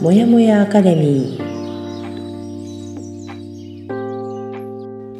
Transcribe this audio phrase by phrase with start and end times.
[0.00, 1.42] もやもやアカデミー。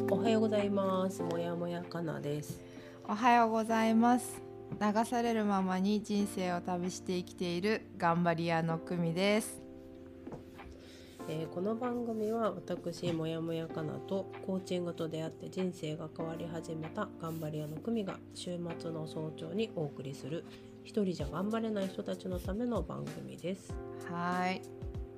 [0.09, 1.21] おはようございます。
[1.21, 2.61] もやもやかなです。
[3.09, 4.41] おはようございます。
[4.81, 9.61] 流されるままに人生を旅して生きている頑張り屋の久美です。
[11.29, 20.45] えーこの番組は私もやもやかなとコーチングと出会って人生が変わり始めた頑張り屋の久美が週末の早朝にお送りする
[20.89, 23.75] 一人じゃ頑張れない人たちのための番組です。
[24.11, 24.63] はい。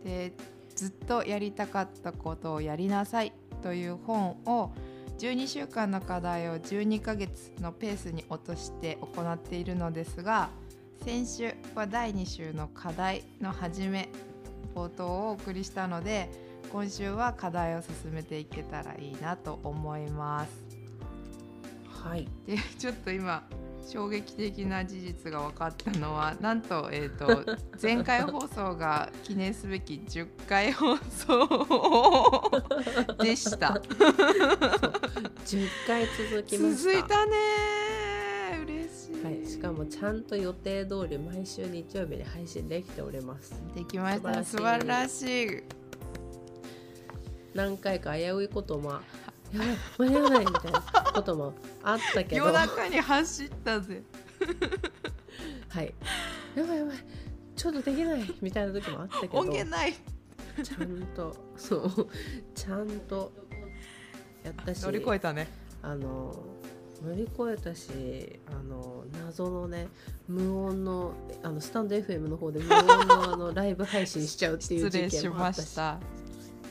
[0.03, 0.33] で
[0.75, 4.73] ずっとやりたかったことをやりなさいという本を
[5.19, 10.51] 12週間の課題を12ヶ月のペースに落として行っているのですが
[11.05, 14.09] 先週は第2週の課題の始め
[14.75, 16.31] 冒頭をお送りしたので
[16.73, 20.51] 今週は課題を進めていけたらいいなと思います。
[21.87, 22.27] はい。
[22.47, 23.45] でちょっと今
[23.89, 27.45] 衝撃的な事実が分かったのはなんと,、えー、と
[27.81, 32.51] 前回放送が記念すべき10回放送
[33.23, 33.81] でした。
[35.45, 36.83] 10回続きました。
[36.83, 37.33] 続いたね
[38.63, 43.55] 嬉しい、はい、しかもちゃんと予定通り毎週日曜日に配信できております。
[43.75, 44.45] できました。
[44.45, 45.63] 素素晴らしい。
[47.55, 49.01] 何回か危ういことも
[49.53, 49.59] や
[49.99, 50.81] ばい間に合わないみたいな
[51.13, 52.47] こともあったけど。
[52.47, 54.03] 夜はい中に走ったぜ。
[56.55, 56.97] やばいやばい。
[57.57, 58.35] ちょっとできない。
[58.41, 59.39] みたいな時もあったけど。
[59.39, 59.95] 音源ない。
[60.63, 62.09] ちゃんとそう。
[62.55, 63.33] ちゃんと
[64.45, 64.83] やったし。
[64.83, 65.49] 乗り越えたね。
[65.83, 66.35] あの
[67.03, 69.89] 乗り越えたしあの謎のね
[70.29, 75.69] 無音のあのスタンド FM の方で無音のあのライブ配信しちゃうっていう事件もあったし。
[75.69, 75.99] した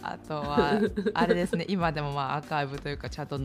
[0.02, 0.80] あとは
[1.14, 3.40] あれですね 今でもまあアーカイブというかちゃんと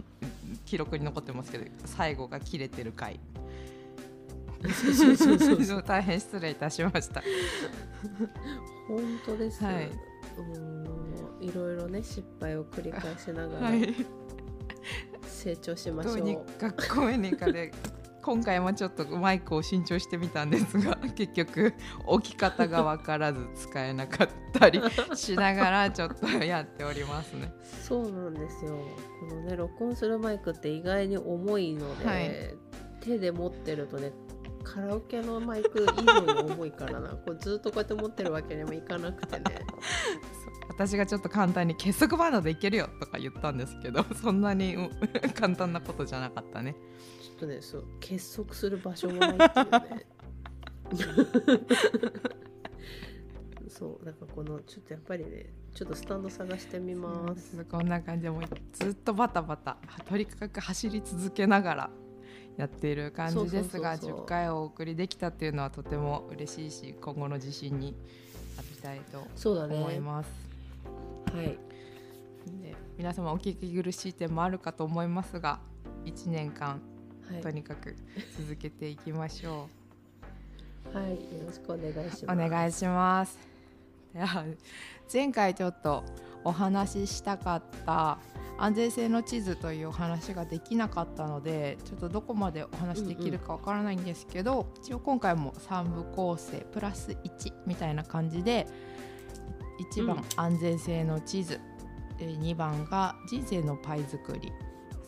[0.65, 3.19] 記録に残ってますけど最後が切れてる回。
[5.87, 7.23] 大変失礼いたしました。
[8.89, 9.91] 本当です、はい。
[10.39, 10.85] も
[11.41, 13.95] ういろいろね失敗を繰り返しながらはい。
[15.27, 17.73] 成長しましょう、どうにかこうにかで
[18.25, 21.75] 今回もちょっとマイクを新調してみたんですが 結局
[22.07, 24.81] 置き方が分からず使えなかったり
[25.15, 27.53] しながらちょっとやっておりますね。
[27.83, 28.79] そうなんですよ
[29.21, 32.55] このね録音するマイクって意外に重いので、はい
[33.05, 34.13] 手で持ってるとね
[34.63, 39.45] カラオケのマイク以上に重いからな こうずっとこうやって持ってるわけにもいかなくてね
[40.69, 44.91] 私がちょっと簡単に結束バンドでいけるよとか言ったんですけどそんなにうん
[45.35, 46.75] 簡単なことじゃなかったね。
[47.45, 50.07] とねそう結束する場所もないっていうね。
[53.69, 57.65] そうなんかこのちょっとやっぱりねちょっとスタンド探してみます。
[57.65, 59.77] こんな感じでもうずっとバタバタ
[60.09, 61.91] とにかく走り続けながら
[62.57, 64.25] やっている感じですがそうそうそうそう。
[64.25, 67.97] 10回をお送りできたっていうのはとても嬉しいし今後の自信に
[68.57, 69.77] 浴びたいとそうだね。
[69.77, 70.31] 思います。
[71.33, 71.59] はい。
[72.63, 75.59] で皆様お聞き苦しい点もあるかと思いますが
[76.05, 76.81] 1年間
[77.33, 77.97] はい、とにかく
[78.39, 79.69] 続けていきましょ
[80.93, 82.25] はい、よろしくお願いします。
[82.27, 82.33] う。
[82.33, 83.39] お願いします。
[84.13, 84.45] では
[85.13, 86.05] 前回ちょっと
[86.45, 88.19] お話ししたかった
[88.59, 98.67] 安全性の地図というお話ができなかったのでちょっとどこまでお話できるかわからないんですけど、一応今回も3部構成プラス1みたいな感じで
[99.95, 100.25] 1番、うん。
[100.37, 101.61] 安全性の地図。
[102.21, 104.53] えー2番が人生のパイ作り。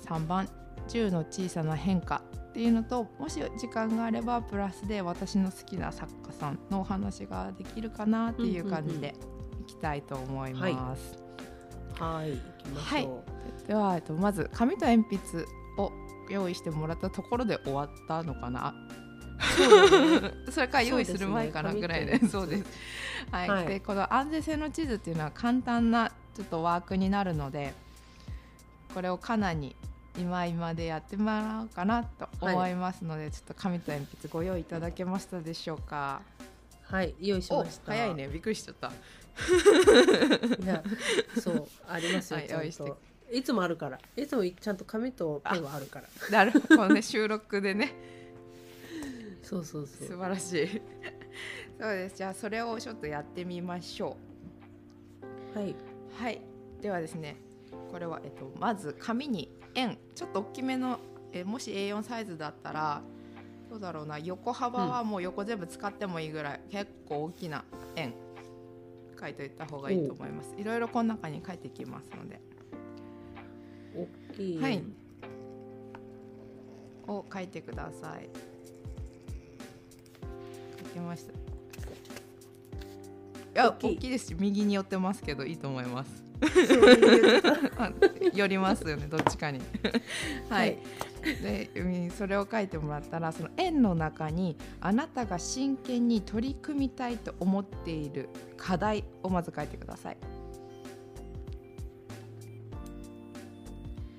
[0.05, 0.49] 3番
[0.89, 9.15] 10の小さな変化っていうのともし時間があればプラスで私の好きな作家さんのお話ができるかなっていう感じで
[9.61, 11.19] いきたいと思います。
[11.99, 13.25] はい、行きましょ
[13.65, 13.69] う。
[13.69, 15.45] では、えっと、まず紙と鉛筆
[15.79, 15.93] を
[16.31, 18.75] 用意してもらったところで終わったのかな？
[20.51, 22.13] そ れから用意する前かなぐらいで。
[22.19, 22.65] 紙とそうです。
[23.31, 23.67] はい、はい。
[23.67, 27.75] でこの安全性の地図っていうのは簡単なちょっとワークになるので
[28.95, 29.77] これをかなに
[30.19, 36.23] 今今でやってもらおうかなと思いますので、ちょっと紙と鉛筆ご用意いただけましたでしょうか？
[36.83, 37.93] はい、用意しおました。
[37.93, 38.15] 早い。
[38.15, 38.93] ねびっくりしちゃった。
[40.63, 40.83] いや、
[41.41, 42.39] そう、ありますよ。
[42.39, 42.99] はい用意してと。
[43.33, 43.99] いつもあるから。
[44.17, 46.09] いつもちゃんと紙とペンはあるから。
[46.31, 47.93] なるほどね収録でね
[49.43, 50.19] そうそうそ素う。
[50.19, 50.69] 晴らしい。
[51.79, 54.17] そうですじゃあそれをちょっとやってみましょ
[55.55, 55.71] はい。
[55.73, 55.75] う。
[56.17, 56.41] はい
[56.81, 57.37] ではですね
[57.91, 60.99] これは、えっと、まず紙に円ちょっと大きめの
[61.33, 63.03] えもし A4 サイズだったら
[63.71, 67.65] どうだろうな横幅はもう横全部使ってもいいぐらい、結構大きな
[67.97, 68.15] 円
[69.21, 70.55] 書いておいた方がいいと思います。
[70.57, 72.41] いろいろこの中に書いていきますので。
[73.95, 74.59] 大きい。
[74.61, 74.83] はい
[77.09, 78.29] を書いてください。
[80.79, 81.47] 書けました。
[83.57, 86.26] や大きいですし右に寄ってますけどいいと思います
[88.35, 89.61] 寄りますよねどっちかに。
[90.49, 90.79] はい、
[91.43, 100.17] でうんそれを書いてもらったらその円の中にあなたが真剣に取り組みたいと思っている課題をまず書いてください。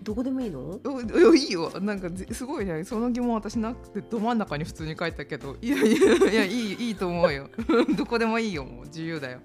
[0.07, 0.79] どこでもいいの？
[1.35, 1.69] いいよ。
[1.81, 2.85] なんかぜすごいね。
[2.85, 5.57] その疑問私なくてど真ん中に普通に書いたけど。
[5.61, 7.49] いやいやいやいいいいと思うよ。
[7.97, 8.85] どこでもいいよもう。
[8.85, 9.41] 自由だよ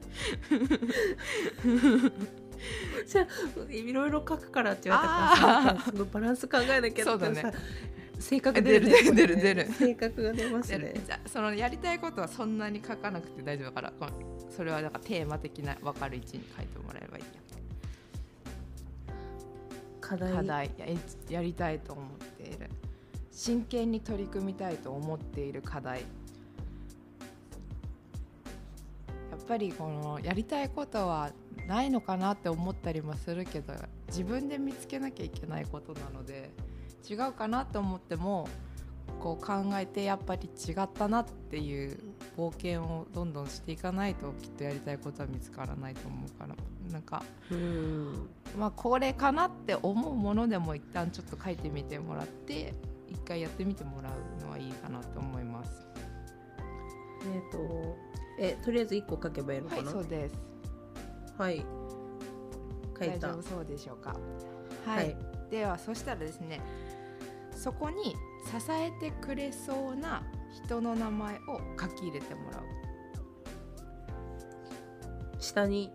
[3.06, 7.42] じゃあいろいろ書くからって言われたからさすごいバランス考えなきゃそうだね。
[7.42, 7.52] さ
[8.18, 8.92] 性格出るね。
[8.92, 9.72] 出る出る出る。
[9.72, 13.92] 性格が出ますじゃねあそのやりたいことはそんなに書かなくて大丈夫だから
[14.56, 17.24] それはだからテーマ的な分かる位置に書いてもらえばいい
[20.00, 20.30] 課題。
[20.30, 20.70] や課題。
[20.78, 20.86] や
[21.30, 22.06] やりたいと思っ
[22.36, 22.70] ている。
[23.30, 26.04] 真剣に取り組みたいと思っている課題
[29.52, 31.30] ぱりこのやりたいことは
[31.66, 33.74] ないのかなって思ったりもするけど
[34.08, 36.50] 自分で見つけなきゃいけないことなので
[37.08, 38.48] 違うかなと思っても
[39.20, 41.98] こう考えてやっぱり違ったなっていう
[42.38, 46.56] 冒険をどんどんしていかないときっとやりたいことは見つからないと思うから
[46.90, 52.72] なんかうんまあこれかなって思うものでも一旦ちょっと書いてみてもらって
[53.06, 55.86] 一回やってみてもらうのはいいかなと思います。
[57.24, 57.96] えっ、と
[58.38, 60.34] えとりあえず一個書けばいいのはいかなそうです。
[61.38, 61.64] はい。
[62.98, 63.28] 書いた。
[63.28, 64.16] 大丈夫そうでしょうか。
[64.86, 65.10] は、はい。
[65.10, 65.16] い
[65.50, 66.60] ではそしたらですね
[67.54, 68.16] そこに支
[68.70, 70.22] えてくれそうな
[70.64, 72.62] 人の名前を書き入れてもらう。
[75.38, 75.90] 下に。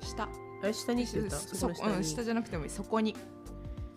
[0.00, 0.24] 下。
[0.24, 0.28] あ
[0.66, 1.36] れ下にって言った？
[1.36, 1.96] そ下に。
[1.96, 2.70] うん、下じゃなくてもいい。
[2.70, 3.14] そこに。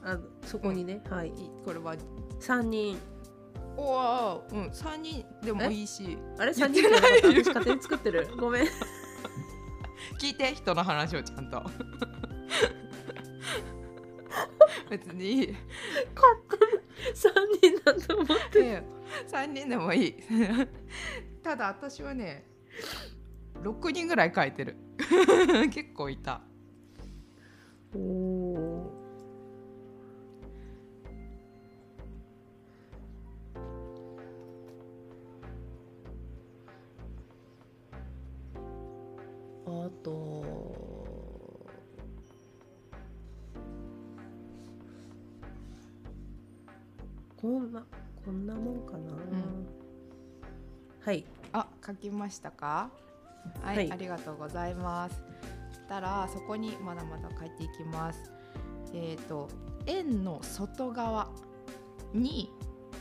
[0.03, 1.31] あそこにね、はいい。
[1.65, 1.95] これは。
[2.39, 2.97] 三人
[3.79, 6.17] おおうん三人でもいいし。
[6.37, 6.53] あれ？
[6.53, 8.27] 三人じゃなかった私勝手に作ってる。
[8.37, 8.67] ごめん。
[10.19, 11.63] 聞いて人の話をちゃんと。
[14.89, 15.31] 別に。
[15.31, 15.55] いい
[17.13, 17.31] 三
[17.61, 18.59] 人だと思って。
[18.61, 18.83] で
[19.27, 20.15] 3人でもいい。
[21.41, 22.43] ただ私はね
[23.63, 24.75] 6人ぐらい書いてる。
[25.71, 26.41] 結構いた。
[27.95, 28.68] お
[39.85, 40.11] あと
[47.37, 47.85] こんな
[48.25, 49.13] こんなもんかな、
[51.05, 51.25] はい。
[51.53, 52.89] あ書きましたか？
[53.61, 53.91] はい、はい。
[53.91, 55.23] ありがとうございます。
[55.71, 58.31] そしたらそこにまだまだ書いていきます。
[58.93, 59.47] えっ、と
[59.85, 61.29] 円の外側
[62.13, 62.51] に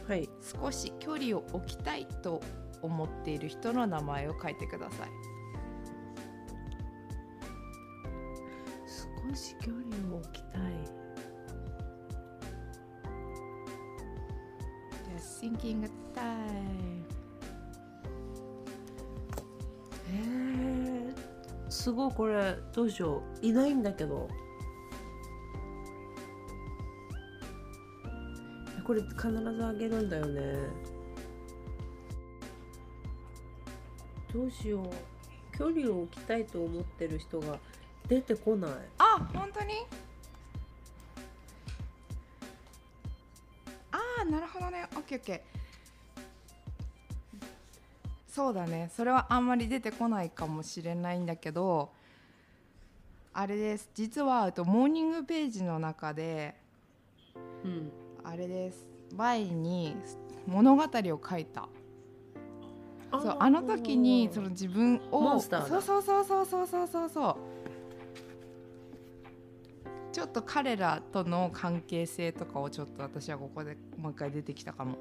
[0.07, 0.29] はい。
[0.41, 2.41] 少し距離を置きたいと
[2.81, 5.09] 思っている人の名前を書いてください
[9.29, 10.63] 少し距離を置きたい。
[15.15, 17.05] Just thinking a time.
[20.11, 23.47] えー、すごいこれどうしよう。
[23.47, 24.29] いないんだけど。
[28.87, 30.57] これ必ずあげるんだよね。
[34.33, 35.59] どうしよう。
[35.59, 37.59] 距離を置きたいと思ってる人が
[38.09, 38.71] 出てこない。
[38.99, 39.75] あ本当に？
[43.93, 44.87] ああなるほどね。
[44.97, 45.41] オッケーオッケー。
[48.29, 48.91] そうだね。
[48.97, 51.91] それはあんまり出てこないかもしれないんだけど
[53.33, 53.91] あれです。
[53.95, 56.55] 実はとモーニングページの中で
[57.65, 57.93] うん。
[58.25, 58.87] あれです。
[59.17, 59.97] 前に
[60.47, 61.69] 物語を書いた。
[63.11, 67.37] そうあの時にその自分をそうそうそうそうそうそうそうそう
[70.29, 74.97] っと彼らとの関係性とかをちょっと私はここでもう一回出てきたかも。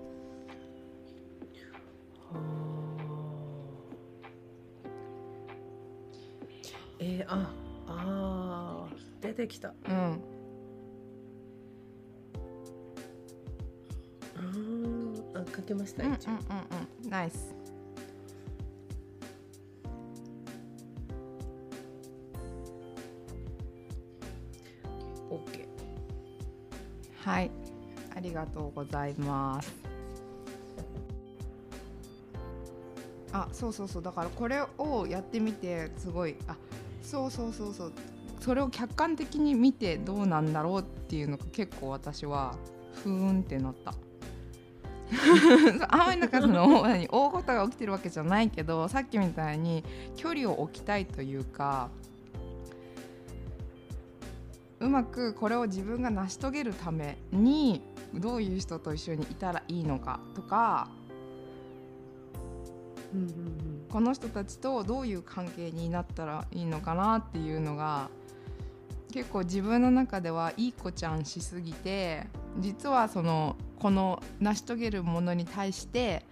[6.99, 7.53] えー、あ
[7.87, 9.21] あー。
[9.21, 9.73] 出てきた。
[9.87, 10.21] うん。
[14.35, 15.37] うーん。
[15.37, 17.09] あ書けましたうんうんうん一応、うん。
[17.09, 17.56] ナイス
[27.27, 27.51] はい。
[28.15, 29.75] ありがとうございます。
[33.33, 34.01] あそうそうそう。
[34.01, 36.55] だからこれをやってみてすごいあ
[37.01, 37.93] そうそうそうそう。
[38.39, 42.55] それを客観的に見てどうなんだろうっていうのが結構私は
[43.03, 43.93] ふーんってなった。
[45.89, 49.83] あんまりなんかその何 大事が起きてるわけじゃないけどさっきみたいに
[50.15, 51.89] 距離を置きたいというか
[54.87, 57.81] うまくこれを自分が成し遂げるために
[58.13, 60.87] どういう人と一緒にいたらいいのかとか
[63.13, 68.09] うんうんこの人たちとどういう関係になったらいいのかなっていうのが
[69.11, 72.25] 結構自分の中ではいい子ちゃんしすぎて
[72.59, 76.25] 実はそのこの成し遂げるものに対して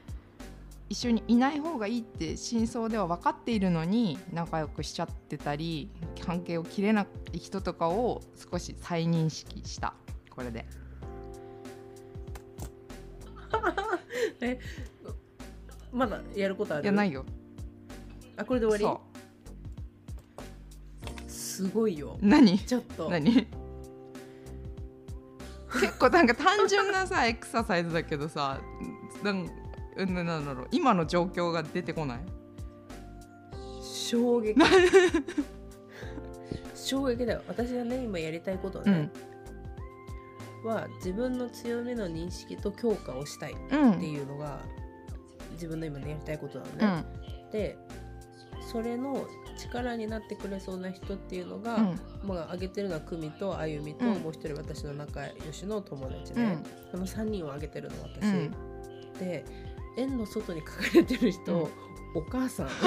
[0.88, 5.90] 一緒にいない方がいいって真相では分かっているのに仲良くしちゃってたり
[6.24, 9.94] 関係を切れない人とかを少し再認識した。
[10.30, 10.66] これで。
[14.42, 14.60] え
[15.92, 16.84] まだやることある？
[16.84, 17.26] いやないよ。
[18.38, 19.02] あこれで終わそ
[21.24, 22.20] りすごいよ。
[22.22, 22.60] う何？
[22.60, 23.10] ちょっと。
[23.10, 23.48] 何？
[25.82, 28.62] 結構なんか単純なさエクササイズだけどさ
[29.24, 29.65] なんうん
[29.96, 30.68] なんだろう。
[30.72, 32.20] 今の状況が出てこない？
[33.82, 34.60] 衝撃。
[36.76, 37.42] 衝撃だよ。
[37.48, 39.10] 私がね今やりたいことね
[40.64, 44.60] うん、は自分の強みの認識と強化をしたいっうんていうのが
[45.54, 46.86] 自分の今ねやりたいことなのうね、
[47.50, 47.52] ん。
[47.52, 47.78] で
[48.72, 52.00] それの力になってくれそうな人っていうのが、うん。
[52.24, 54.14] まあ、挙げてるのは久美とあゆみと、うん。
[54.16, 56.64] もう一人私の仲良しの友達で、うん。
[56.92, 58.52] この3人を挙げてるの私、うん。
[59.20, 59.46] で
[59.98, 61.70] 円の外に書かれてる人、うん。
[62.16, 62.70] お母さん。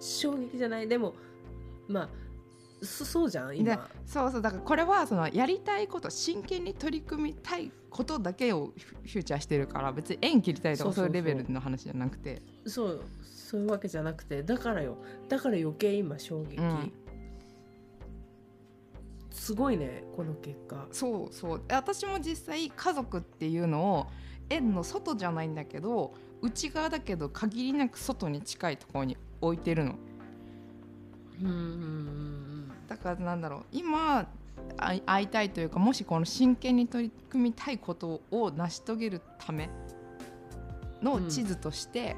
[0.00, 0.88] 衝撃じゃない？
[0.88, 1.14] でも
[1.88, 2.08] まあ
[2.82, 3.88] そそうじゃんで今。
[4.06, 12.42] そうそうだからこれはそのやりたいこと真剣に取り組みたいことだけをフフューチャーしてるから別に縁切りたいとかそういうレベルの話じゃなくて。
[12.66, 14.96] そうそういうわけじゃなくてだからよ。
[15.28, 16.92] だから余計今衝撃、うん
[19.40, 20.86] すごいねこの結果。
[20.92, 21.62] そうそう。
[21.70, 24.06] 私も実際家族っていうのを
[24.50, 29.94] 円の外じゃないんだけど内側だけど限りなく外に近いところに置いてるの。
[31.40, 33.64] うんうんうんだからなんだろう。
[33.72, 34.28] 今
[34.76, 39.70] 会い会いたいというかもしこの真剣に取り組みたいことを成し遂げるため
[41.00, 42.14] の地図として、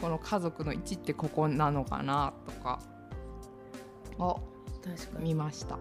[0.00, 2.80] この家族の位置ってここなのかなとか。
[4.18, 4.53] を確かに
[5.18, 5.78] 見ました。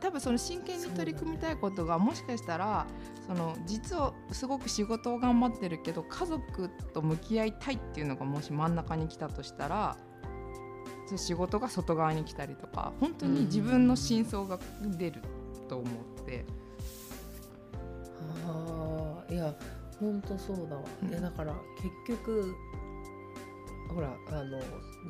[0.00, 2.88] 多分その真剣に取り組みたいことがもしかしたら
[3.24, 9.96] その実はすごく仕事を頑張ってるけど家族と向き合いたいっていうのがもし真ん中に来たとしたら
[11.16, 14.58] 仕事が外側に来たりとか本当に自分の真相が
[14.98, 15.22] 出る
[15.68, 16.44] と思って、
[18.44, 19.54] ああいや
[20.00, 21.08] ほんとそうだわ、うん。
[21.10, 21.54] いやだから
[22.08, 22.56] 結局
[23.88, 24.60] ほらあの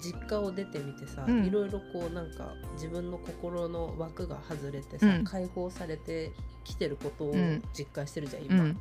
[0.01, 1.47] 実家を出てみてさ、うん。
[1.47, 5.25] いろいろこうなんか自分の心の枠が外れてさ、うん。
[5.25, 6.33] 解放されて
[6.65, 7.63] きてることをうん。
[7.77, 8.63] 実感してるじゃん、今。
[8.63, 8.81] うん。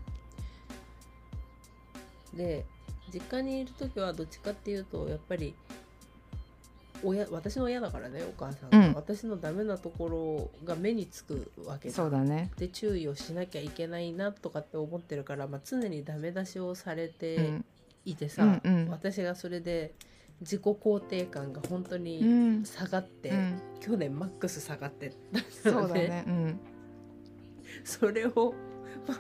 [2.36, 2.66] で
[3.14, 5.56] 実家にいる時はどっちかっていうとやっぱり
[7.04, 8.94] 親私の親だからねお母さんが、うん。
[8.94, 11.96] 私のダメなところが目につくわけだ。
[11.96, 12.52] そうだね。
[12.58, 17.66] で注意をしなきゃいけないなとかって思ってるから、まあ、常にダメ出しをされうてん
[18.06, 18.90] いてさ、うんうん。
[18.90, 19.94] 私がそれで
[20.42, 22.66] 自己肯定感が本当うにん。
[22.66, 23.62] 下がって、うん。
[23.80, 25.16] 去年マックス下がってっ
[25.64, 26.24] たそうだね。
[26.28, 26.60] うん。
[27.84, 28.54] それを、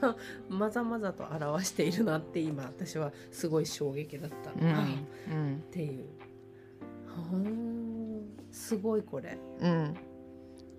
[0.01, 0.15] まあ、
[0.49, 4.71] まざまざと表しているなって今私はすごい衝撃だった、うん。
[4.71, 4.85] ああ
[5.31, 5.55] うん。
[5.57, 6.05] っていう。
[8.51, 9.37] すごいこれ。
[9.59, 9.93] うん、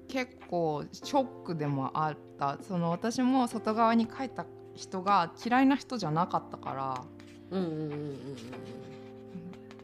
[0.09, 2.59] 結構ショックでもあった。
[2.63, 7.05] その私も外側に書いた人が嫌いな人じゃなかったから
[7.51, 8.11] うんうんうんうんうん。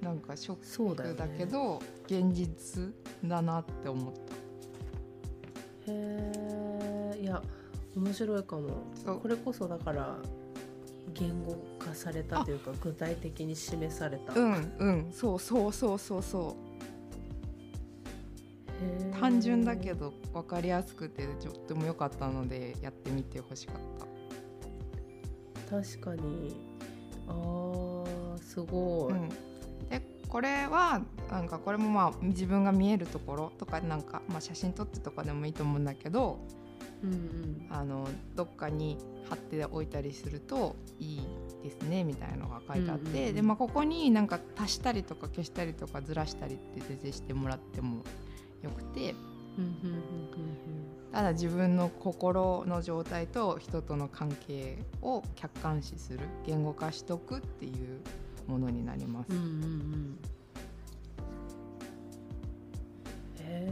[0.02, 2.92] なんかショックだけど現実
[3.24, 4.20] だなって思った。
[5.86, 6.32] へ
[7.16, 7.42] えいや
[7.96, 8.84] 面白いかも。
[9.22, 10.16] これこそだから
[11.14, 15.12] 言語化されたというか具体的に示された、うんうん。
[15.12, 16.72] そうそうそうそうそう。
[19.20, 23.76] 単純だけど分かりやすくてとっても良かったのでやってみてほしかっ
[25.68, 25.80] た。
[25.82, 26.56] 確かに
[27.28, 29.28] あーすごい、うん、
[29.88, 36.38] でこれはなんかこれもまあ自分が見えるところとかなんか、まあ、写真撮ってとかでもいいと思うんだけど
[37.02, 37.66] うんうん。
[37.70, 38.96] あのどっかに
[39.28, 41.20] 貼っておいたりするといい
[41.62, 43.34] ですねみたいなのが書いてあって、うんうんうん。
[43.34, 48.02] で、まあ、ここになんか足したりとか消したりとかずらしたりって全然してもらっても
[48.62, 49.14] よくて
[51.12, 58.00] ただ自分の心の状態と人との関係を客観視する言語化しとくっていう
[58.50, 59.30] ものになります。
[59.30, 60.18] うんうんうん。
[63.40, 63.68] え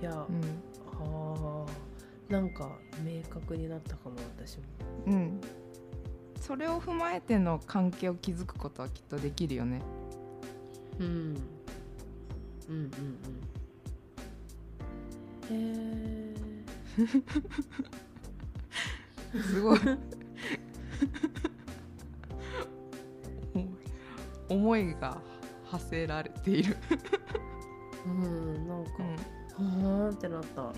[0.00, 0.40] いいや、うん。
[1.04, 2.68] あーなんか
[3.04, 4.64] 明確になったかも私も。
[5.06, 5.40] うん、
[6.40, 9.82] それを踏まえての関係を築くことはきっとできるよね。
[10.98, 11.06] うん。
[11.06, 11.36] うん
[12.68, 12.90] うんうん
[15.50, 16.34] へえ
[19.42, 19.78] すごい
[24.48, 25.20] 思いが
[25.64, 26.76] 馳せられている。
[28.06, 28.90] うんなんか、
[29.58, 30.68] うんはーんってなった、うん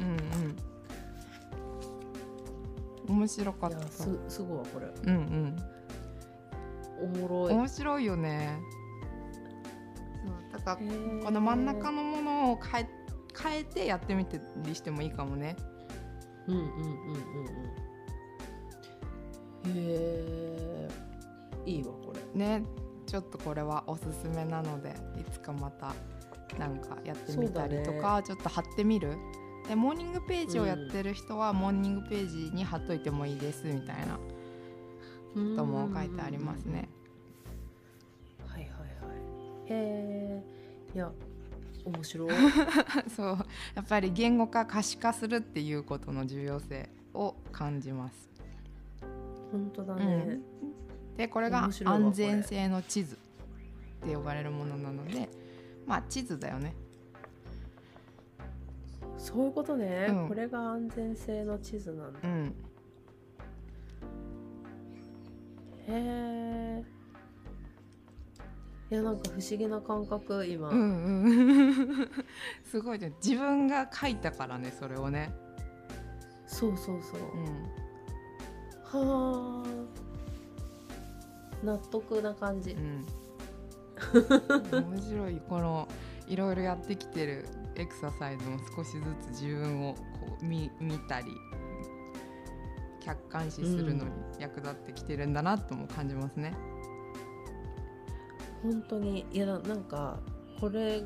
[3.09, 3.17] うん。
[3.17, 3.81] 面白かった。
[3.89, 5.57] すすごいわこれうん
[7.01, 7.29] おもうん。
[7.29, 8.59] ろい面白いよね。
[10.25, 12.89] そうだからこの真ん中のものを変え
[13.47, 15.57] 変えてやってみたりしてもいいかもね。
[16.49, 16.75] うんうんうんうん
[19.65, 19.71] うん。
[19.71, 20.89] へえ
[21.65, 22.39] いいわこれ。
[22.39, 22.65] ね
[23.07, 25.95] ちょっとこれはおすすめなのでいつかまた
[26.59, 29.17] なんかやってみたりとか、ちょっと貼ってみる？
[29.69, 34.17] でモーニングページをやってる人は、モーニングページに貼っといてもいいですみたいな。
[34.17, 34.21] こ
[35.57, 36.89] とも書いてありますね。
[38.47, 38.79] はいはいはい。
[39.69, 40.43] へえ
[40.95, 41.13] いや
[41.87, 42.31] 面白い。
[43.15, 43.47] そう。
[43.75, 48.29] やっぱり言語化可視化するっていうことの重要性を感じます。
[49.53, 50.41] 本当だね、
[51.17, 55.29] でこれが安全性の地図って呼ばれるものなので
[55.87, 56.75] まあ地図だよね。
[59.17, 60.29] そういうことね、うん。
[60.29, 62.19] これが安全性の地図なんだ。
[62.23, 62.55] うん。
[65.89, 66.85] へえ
[68.91, 72.09] いやなんか不思議な感覚今、うんうん。
[72.65, 75.35] すごいね自分が書いたからねそれをね、
[76.47, 77.21] そうそうそう、
[78.95, 79.05] うん。
[79.05, 80.07] はあ。
[81.65, 83.07] 納得な感じ、うん、
[84.71, 85.89] 面白いこの
[86.29, 89.01] いろいろやってきてるエクササイズも少しず
[89.35, 90.01] つ自分をこ
[90.41, 91.27] う見見たり
[93.05, 96.55] 客観視するのに役立ってきてるんだなとも感じますね。
[98.67, 100.19] 本当にいやなんか
[100.61, 101.03] これ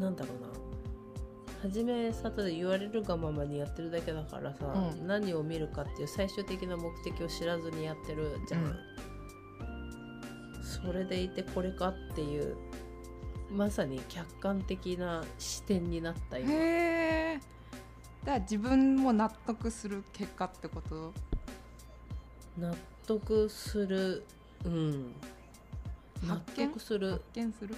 [0.00, 0.48] なんだろうな。
[1.62, 5.06] 初めさとで言われるがままにやってるだけだからさ、うん。
[5.06, 8.74] 何を見るかっていう最終的な目的を知らずにやってるじゃん、うん。
[10.62, 12.56] それでいてこれかっていう
[13.50, 16.52] まさに客観的な視点になった今。
[16.52, 16.54] へ
[17.36, 17.40] え。
[18.24, 21.14] だから自分も納得する結果ってこと？
[22.58, 22.74] 納
[23.06, 24.22] 得する。
[24.66, 25.14] うん
[26.78, 27.10] する。
[27.10, 27.74] 発見する、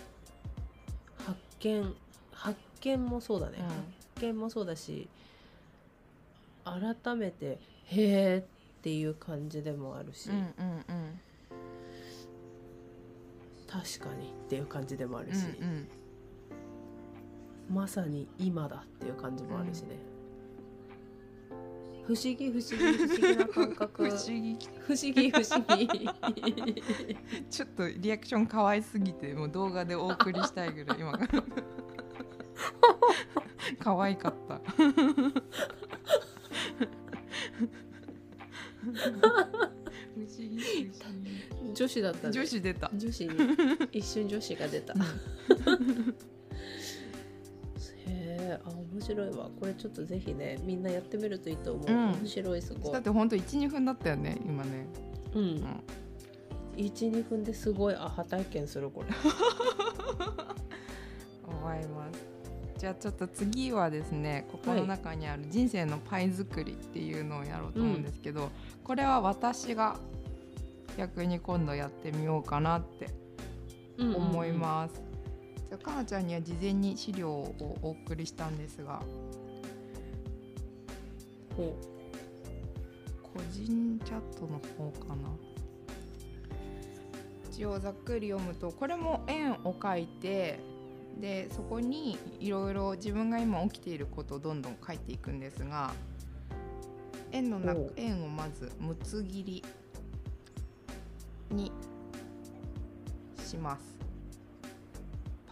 [1.18, 1.94] 発見。
[2.32, 3.66] 発見もそうだね、うん。
[3.66, 3.80] 発
[4.20, 5.09] 見もそうだし
[6.64, 8.44] 改めて「へーっ
[8.82, 10.42] ていう感じでもあるし、うんうんう
[10.78, 11.20] ん。
[13.66, 15.88] 確かにっていう感じでもあるうんし、うん
[17.68, 19.98] まさに今だっていう感じもあるしね、
[22.06, 24.08] 不思議不思議不思議な感覚。
[24.08, 24.56] 不思議。
[24.86, 25.88] 不思議不思議。
[27.50, 31.18] ちょっとリアクション可愛すぎてもう動画でお送りしたいぐらい 今。
[31.18, 31.42] から
[33.80, 34.60] 可愛かった。
[38.86, 40.92] 不思議
[41.74, 42.32] 女子だったね。
[42.32, 42.90] 議女子出た。
[42.94, 43.34] 女子に
[43.90, 44.94] 一瞬女子が出た
[48.52, 48.61] あ
[48.92, 49.50] 面白いわ。
[49.59, 52.12] これちょっとぜひねみんなやってみるといいと思う、うん。
[52.12, 52.92] 面白いすごい。
[52.92, 54.87] だってほんと12分だったよね今ね。
[55.35, 55.82] うん、ん。
[56.76, 59.09] 12分ですごいアハ体験するこれ。
[61.46, 62.26] 思います。
[62.78, 68.50] じゃあちょっと次はですねここの中にある人生のパイ作りっていうのをやろうと思うんですけど、
[68.85, 69.96] これは私が
[70.96, 73.09] 逆に今度やってみようかなって
[73.98, 75.05] 思います。
[75.68, 79.02] じゃあかなちゃんには事前に資料をお送りしたんですが。
[81.57, 81.74] 個
[83.50, 85.31] 人チャットの方かな。
[87.57, 90.61] 一応ざっくり読むとこれも円を書いて
[91.18, 95.92] でそこにいろいろ自分が今起きていることをどんどん書いていくんですが
[97.33, 99.64] 円の中円をまず六つ切り
[101.50, 101.72] に
[103.42, 103.95] します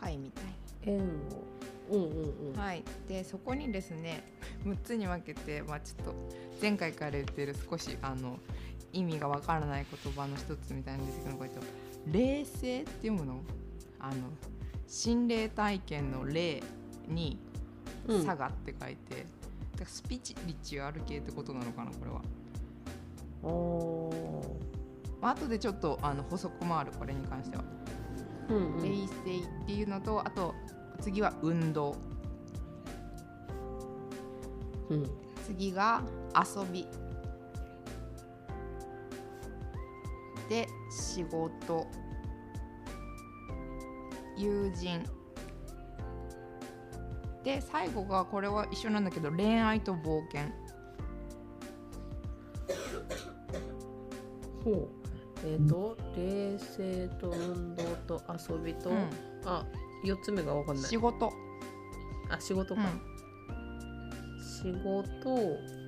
[0.04, 0.44] パイみたい
[0.82, 1.02] 円を。
[1.90, 4.24] うんうんうん、はい、でそこにですね
[4.64, 6.14] 6つに分けて、まあ、ちょっと
[6.60, 8.38] 前回から言ってる少しあの
[8.92, 11.60] 意味がわからない言葉の一つみたいなんですけどこれと
[12.10, 13.40] 「霊性」って読むの。
[13.98, 14.14] あの
[14.86, 16.62] 心霊体験の霊
[17.08, 17.38] に
[18.06, 19.26] 「うん佐賀」って書いて、だか
[19.80, 22.22] らスピリチュアル系ってことなのかなこれは。
[23.42, 25.22] おー。
[25.22, 27.64] まあ後でちょっとあの補足もあるこれに関しては。
[28.48, 28.78] うんうん。
[28.78, 28.82] っ
[29.66, 30.54] ていうのとあと
[31.00, 31.96] 次は運動。
[34.90, 35.10] うん。
[35.46, 36.02] 次が
[36.34, 36.86] 遊び。
[40.48, 41.86] で仕事。
[44.36, 45.02] 友人。
[47.44, 50.50] で最後がこれは一緒なんだけど恋愛と冒険。
[54.64, 55.03] ほう
[55.44, 59.10] えっ、と冷静と運動と遊びと、うん。
[59.44, 59.64] あ
[60.02, 60.84] 四つ目が分かんない。
[60.84, 61.30] 仕事。
[62.30, 64.42] あ仕事か、うん。
[64.42, 65.84] 仕事。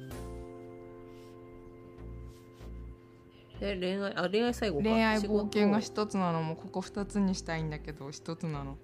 [3.60, 4.84] え恋愛あ恋愛最後か。
[4.84, 8.76] 恋愛冒険が一つなのもここ二つにしたいんだけど一つなの。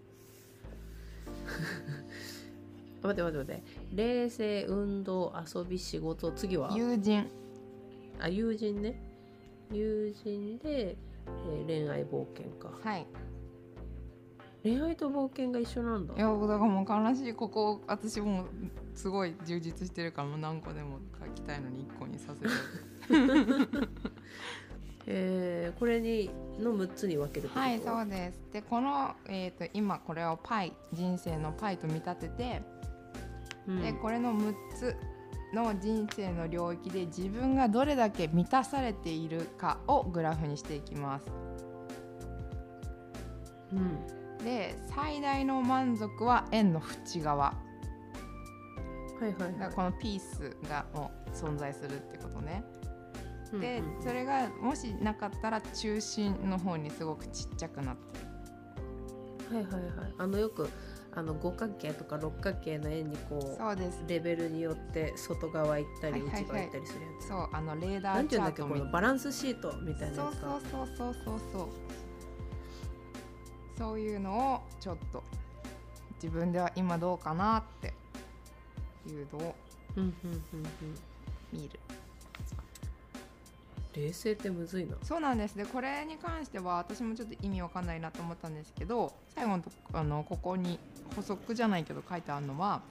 [3.03, 3.63] あ 待って待って待って。
[3.95, 6.73] 冷静運動遊び仕事次は？
[6.75, 7.29] 友人。
[8.19, 9.12] あ友人ね
[9.73, 13.07] 友人で、えー恋愛冒険かはい。
[14.63, 16.15] 恋愛と冒険が一緒なんだ。
[16.15, 17.35] いやだからもう悲しい。
[17.35, 18.45] ここ私も
[18.95, 22.51] すごい充実してるからもう何個でも書きたいのに1個にさせる
[25.07, 26.31] えーこれに
[26.61, 28.41] の6つに分けるはいそうです。
[28.53, 32.63] でこの、えー、と今これをパイ人生のパイと見立てて、
[33.67, 33.83] うん。
[33.83, 34.97] でこれの6つ
[35.53, 41.27] の人生の領域で自分がどれだけ満たされているかをグラフにしていきます。
[43.73, 44.07] うん。
[44.45, 47.45] で最大の満足は円の縁側。
[49.21, 49.73] はいはいはい。
[49.75, 52.65] このピースがもう存在するってことね。
[53.53, 54.03] でうんうん。
[54.03, 58.19] それがもしなかったら中心の方にすごくちっちゃくなって。
[59.51, 60.15] るはいはいはい。
[60.19, 60.69] あのよく
[61.15, 64.03] あの五角形とか六角形の円にこうそうです。
[64.09, 70.51] レベルによって外側行ったり内側行ったりするやつ、そうあのレーダーチャートみけこのバランスシートみたいなそうやつか。
[70.51, 71.69] そうそうそうそうそう
[73.79, 74.01] そう。
[74.01, 75.23] いうのをちょっと
[76.23, 77.93] 自分では今どうかなって
[79.07, 79.55] いうのを
[81.53, 81.81] 見る。
[83.95, 84.97] 冷静ってむずいな。
[85.03, 85.59] そうなんです。
[85.59, 90.79] でこれに関しては私もちょっと意味わかんないなと思ったんですけど最後のとあのここに
[91.13, 92.83] 補足じゃないけど書いてあるのは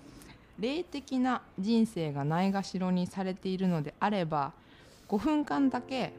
[0.59, 4.53] 霊的な人生がないがしろにされているのであれば
[5.07, 6.13] 5分間だけ、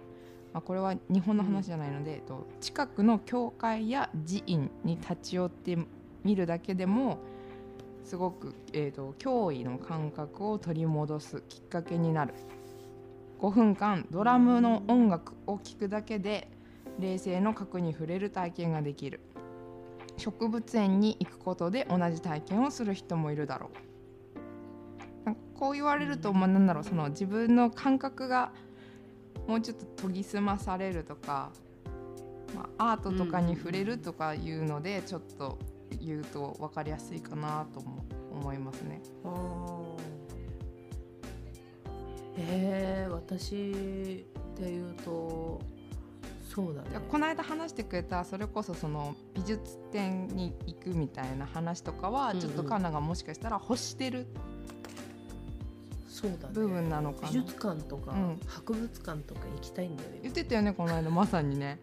[0.53, 5.79] まあ、これは日本の話じゃないので、えっと近くの教会や寺院に立ち寄って
[6.25, 7.19] みるだけでも
[8.05, 12.35] すごく、えー、と脅威の感覚を取り戻すきっかけになる。
[13.41, 16.47] 5分間ドラムの音楽を聴くだけで
[17.01, 19.21] 冷静の核に触れる体験ができる。
[20.16, 23.92] 植物園に行くことで同じ体験をする人もいるだろう。
[25.55, 28.53] こう言われると、まあ、なんだろうその自分の感覚が
[29.46, 31.51] もうちょっと研ぎ澄まされるとか、
[32.57, 35.59] まあ、アートとかに触れるとかいうのでちょっと
[36.01, 39.01] 言うと分かりやすいかなとも思いますね。
[42.37, 44.25] えー、私
[44.59, 45.61] で言うと
[46.55, 47.01] そうだね。
[47.11, 52.41] この間話してくれたそれこそその美術展に行くみたいな話とかはうんうん。
[52.41, 54.27] ちょっとカンナがもしかしたら欲してる
[56.09, 56.55] そうだね。
[56.55, 58.41] 部分なのかな、美術館とか、うん。
[58.47, 60.19] 博物館とか行きたいんだよね。
[60.23, 61.81] 言ってたよねこの間まさにね。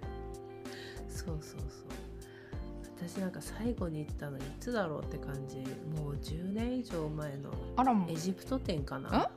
[1.09, 1.59] そうそうそう。
[2.95, 5.57] 私なんか最後に行ったのいつだろうって感じ。
[5.99, 9.31] もう10年以上前のエジプト展かな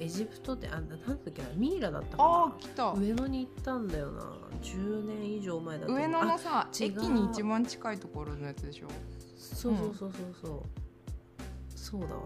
[0.00, 0.98] エジプト展あなんだっ
[1.32, 2.92] けなミイラだったかあなー来た。
[2.92, 4.22] 上野に行ったんだよな。
[4.62, 8.88] 10年以上前だ上野のさ駅に一番近いところのやつでしょ？
[9.36, 10.32] そうそうそうそう。
[10.42, 10.62] そう、
[11.74, 12.22] そうだわ。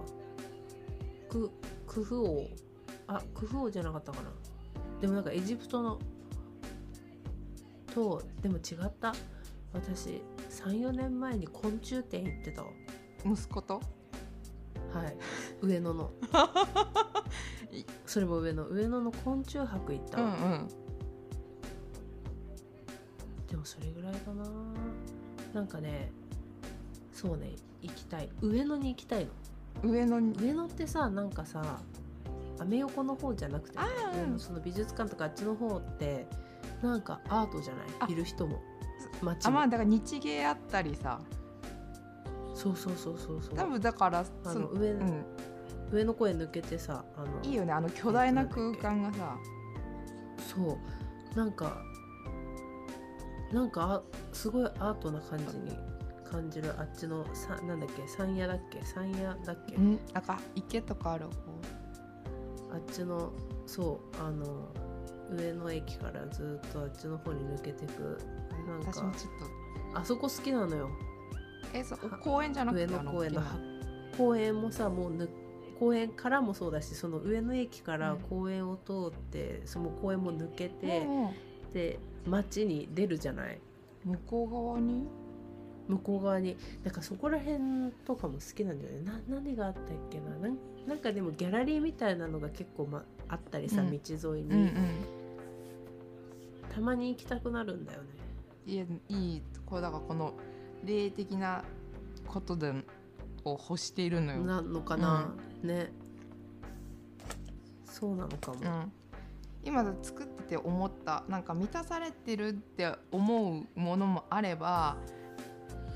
[1.29, 1.51] ク
[1.87, 2.47] クフ王。
[3.07, 4.31] あクフ王じゃなかったかな。
[5.01, 5.99] でもなんかエジプトの
[7.95, 9.15] とでも違った。
[9.73, 12.69] 私34年前に昆虫展行ってたわ。
[13.25, 13.75] 息子と？
[14.93, 15.17] はい。
[15.63, 16.11] 上野の。
[16.11, 16.27] い
[18.07, 20.21] それも上野上野の昆虫博行った。
[20.21, 20.69] わ、うんうん。
[23.49, 24.45] でもそれぐらいかな。
[25.55, 26.11] なんかね
[27.13, 28.29] そうね行きたい。
[28.41, 29.27] 上野に行きたい
[29.85, 29.91] の。
[29.91, 30.35] 上野に。
[30.39, 31.81] 上野ってさなんかさ
[32.61, 36.27] アメ横の方じゃなくてね、あー上野その美術館とかあっちの方って
[36.83, 38.13] なんかアートじゃあない？
[38.13, 38.63] いる人も。
[39.23, 39.49] 街も。
[39.49, 41.21] あまあだから日芸あったりさ。
[42.55, 43.55] そうそうそうそうそう。
[43.57, 45.25] 多分だからそあの上,、うん、
[45.93, 47.73] 上野公園抜けてさあのいいよね。
[47.73, 49.37] あの巨大な空間がさ。
[50.55, 50.79] そ
[51.35, 51.37] う。
[51.37, 51.83] なんか
[53.53, 54.03] なんかあ
[54.33, 55.77] すごいアートな感じに
[56.31, 56.73] 感じる。
[56.79, 60.01] あっちのさなんだっけ山屋だっけ山屋だっけ、うん。
[60.15, 61.33] なんか池とかある方？
[62.75, 63.31] あっちの
[63.67, 64.47] そうあの
[65.31, 68.19] 上野駅からずっとあっちの方に抜けてく。
[68.67, 69.13] なんか
[69.95, 70.89] あそこ好きなのよ。
[71.75, 73.43] えそ公園じゃなくて上野公園の
[74.17, 75.29] 公園もさもうぬ
[75.83, 81.31] 公園からもそうだしその上野駅から公園を通って、その公園も抜けて、うん
[81.73, 83.59] で街に出るじゃない？
[84.05, 85.09] 向こう側に？
[85.89, 86.57] 向こう側に。
[86.85, 89.03] だからそこら辺とかも好きなんだよね。
[89.05, 90.37] な何があったっけな？
[90.37, 93.91] なんなんかでもギャラリーみたいなのが結構、ま、あったりさ、うん。
[93.91, 94.71] 道沿いに、うんうん。
[96.73, 98.09] たまに行きたくなるんだよね。
[98.67, 99.43] いやいい。
[99.67, 100.35] こうだからこの
[100.85, 101.65] 霊的な
[102.29, 102.73] ことで
[103.45, 105.93] を欲しているのよ、なのかな、ね。
[107.85, 108.93] そうなのかも、うん、
[109.65, 114.99] 今作ってて思ったなんか満たされてるって思うものもあれば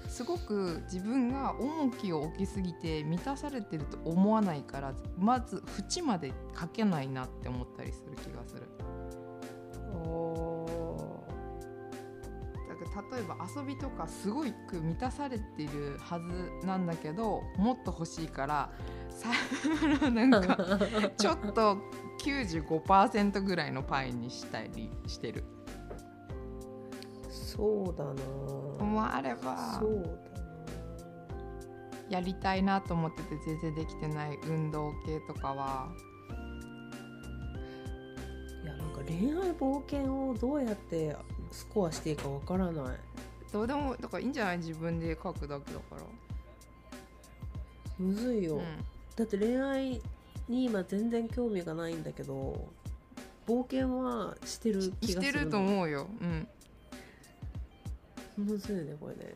[0.09, 8.62] すごく自分が重きを置きすぎて満たされてると思わないからまず縁まで書けないなって思ったりする気がする。
[13.13, 18.73] 例えば遊びとかすごく満たされてるはずなんだけどもっと欲しいから
[19.11, 19.29] さ
[20.11, 21.79] なんかーちょっと
[22.25, 25.45] 95%ぐらいのパイにしたりしてる。
[27.31, 28.85] そうだな。
[28.85, 30.37] もあればそうだな。
[32.11, 35.89] やりたいなと思ってて全然できてない運動系とかは。
[38.63, 41.17] いやなんか恋愛冒険をどうやって
[41.53, 42.97] スコアしていいかわからない。
[43.53, 44.59] どうでもだからいいんじゃない？
[44.59, 46.03] 自分で書くだけだから。
[47.99, 48.63] むずいよ、うん。
[49.17, 50.03] だって恋愛
[50.49, 52.69] に今全然興味がないんだけど
[53.47, 56.07] 冒険はしてる気がするしてると思うよ。
[56.21, 56.49] うん。
[58.37, 59.35] むずいねこれね。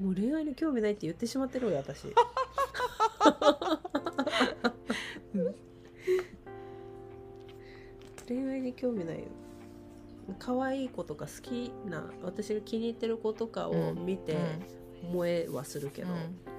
[0.00, 2.08] もう恋愛に興味ないって言ってしまってるよ私
[8.28, 9.24] 恋愛に興味ないよ
[10.38, 14.36] 可愛い子とか好きな私が気に入ってる子とかを見て
[15.02, 16.54] 萌えはするけど、うん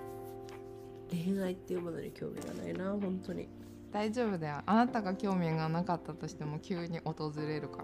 [1.09, 3.47] 恋愛っていうものに興味がないな本当に
[3.91, 4.61] 大丈夫だよ。
[4.65, 7.83] あなたが興味がなかったとしても急に訪れるから。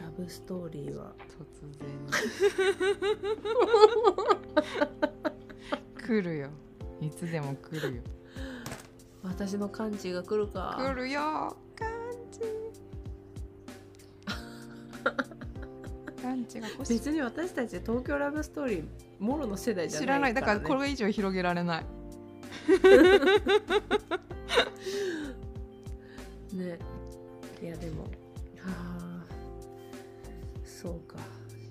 [0.00, 1.88] ラブストーリーは突然
[5.94, 6.50] 来るよ。
[7.00, 8.02] いつでも来るよ。
[9.22, 11.56] 私の感知が来るか来るよ。
[11.76, 11.88] 感
[12.30, 12.40] じ。
[16.22, 16.92] 感じが欲しい。
[16.94, 18.84] 別に私たち東京ラブストーリー
[19.18, 20.34] もろの世代じゃない知らない。
[20.34, 21.86] だからねこれ以上広げられない。
[26.52, 26.78] ね
[27.62, 28.08] いやでもは
[28.66, 29.24] あ
[30.64, 31.16] そうか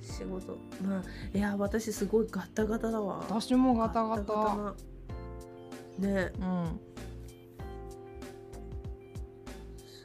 [0.01, 1.03] 仕事まあ
[1.37, 4.33] いや私すごいガタガタだわ私もガタガタ。
[4.33, 4.75] な
[5.99, 6.79] ねうん。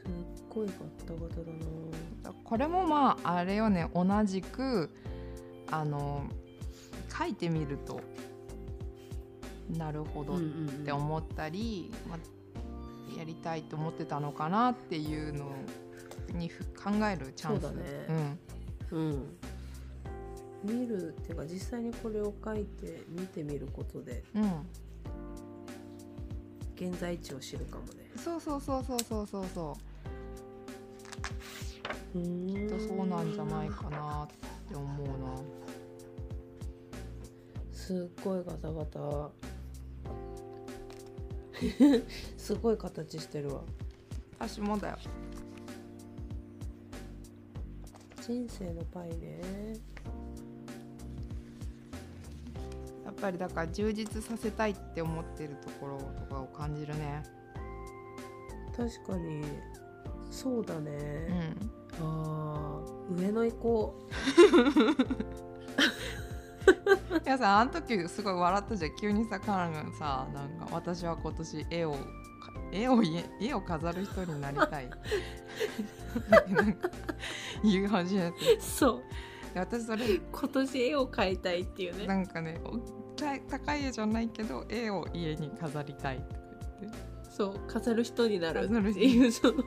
[0.05, 0.73] すっごいガ
[1.05, 1.41] タガタだ
[2.23, 2.33] な。
[2.43, 3.89] これもまああれよね。
[3.93, 4.89] 同じく
[5.71, 6.27] あの
[7.17, 8.01] 書いてみると
[9.77, 15.51] なるほどっんて思ったり、まあ、やりたいと思ってたのかなっていうの
[16.33, 17.63] にふ考えるチャンス。
[17.63, 18.37] そうだね。
[18.91, 18.99] うん。
[18.99, 19.37] うん。
[20.63, 24.65] 見るっていうか実際にこれを書いて見てみることでうん、
[26.75, 28.09] 現在地を知るかもね。
[28.15, 29.92] そうそうそうそうそうそうそう
[32.13, 34.27] きっとそうなんじゃないかなっ
[34.69, 35.35] て思うな。
[37.71, 39.31] すっごいガタガタ。
[42.37, 43.61] すごい形してるわ。
[44.37, 44.97] 私もだよ。
[48.21, 49.41] 人生のパイね。
[53.03, 57.23] やっぱりだから充実させたいって思ってるところとかを感じるね。
[58.77, 59.43] 確かに。
[60.29, 63.95] そうだうね、んあー上野行こ
[67.25, 68.95] いやさあの時すごい笑ったじゃん。
[68.95, 71.99] 急にさカナがさなんか私は今年絵をか
[72.71, 74.89] 絵を家絵を飾る人になりたい。
[76.49, 76.89] なんか
[77.63, 78.55] 言い始めて。
[78.57, 79.03] うそう。
[79.53, 82.07] で私それ今年絵を描いたいっていうね。
[82.07, 82.59] なんかね
[83.49, 86.39] 高い絵じゃないけど絵を家に飾りたいとか
[86.81, 86.99] 言って。
[87.29, 89.63] そう飾る人になるっていう その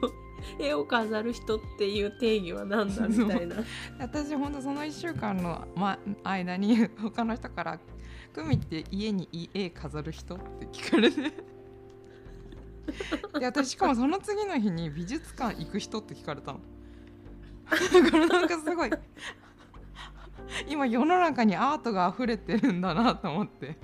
[0.59, 3.57] 絵を飾る人っていう定義は何だみたいな。
[3.99, 7.79] 私ほんとその1週間の、ま、間に他の人から
[8.33, 11.33] 「クミって家に絵飾る人?」って聞かれて。
[13.39, 16.61] で私しかもその次の日に美術館行く人って聞かれたの。
[17.69, 18.91] だからなんかすごい。
[20.69, 23.77] 今世の中にアートが溢れてるんだなと思って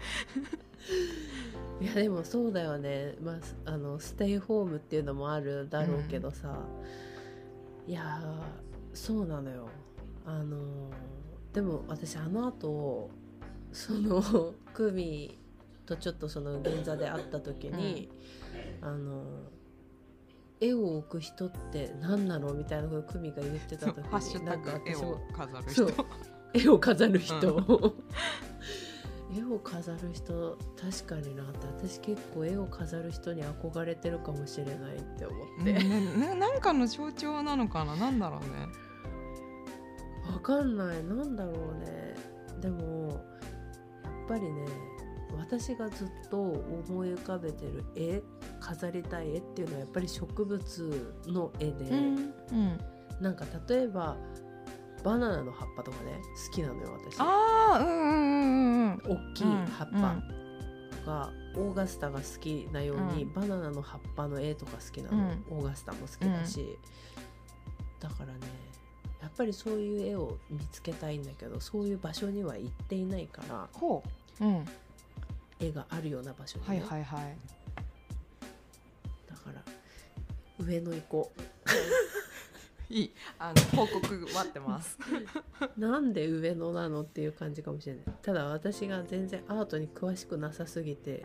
[1.83, 6.59] いやでもそうだよね、まあ、あのステイホームっていうのもあるだろうけどさ、
[7.87, 9.69] いやーそうなのよ。
[10.25, 11.13] あのー
[11.53, 13.11] でも私あの後
[13.73, 14.23] その
[14.73, 15.39] クミ
[15.85, 18.11] とちょっとその銀座で会った時に、
[18.81, 19.25] あの
[20.61, 26.07] 絵を置く人って何なのみたいなことをクミが言ってた時になんかグ絵を私も飾る人。
[26.55, 27.95] 絵を飾る人、
[29.37, 37.97] 絵を飾る人確かになって私結構絵を飾る人に憧れてるかもしれないって思って、うんなななんかの象徴なのかな？
[37.97, 38.47] なんだろうね。
[40.33, 41.05] わかんない。
[41.05, 42.15] なんだろうね。
[42.61, 44.67] でもやっぱりね
[45.37, 48.23] 私がずっと思い浮かべてる絵
[48.61, 52.79] 飾りたい絵っていうのはやっぱり植物の絵で、うんうん。
[53.21, 54.17] なんか例えば
[55.05, 57.19] バナナの葉っぱとかね好きなのよ私。
[57.19, 60.23] ああうんうんうんうん大きい葉っぱ
[60.97, 63.33] とか、オーガスタが好きなように、うん。
[63.33, 66.79] バナナの葉っぱの絵とか好きなの、オーガスタも好きだし、
[68.01, 68.33] だからね
[69.21, 74.03] やっぱりそういう絵を見つけたいんだけどそういう場所には行っていないからほ
[74.41, 74.45] う。
[74.45, 74.65] うん。
[75.61, 76.81] 絵があるような場所に、ね。
[76.81, 77.37] はいはいはい。
[79.29, 79.63] だから
[80.65, 81.33] 上野行こ
[82.93, 84.99] いいあの報告待ってます。
[85.77, 88.05] う なんで上野なのっていう感じかもしれない。
[88.23, 91.25] ただ私が全然アートに詳しくなさすぎて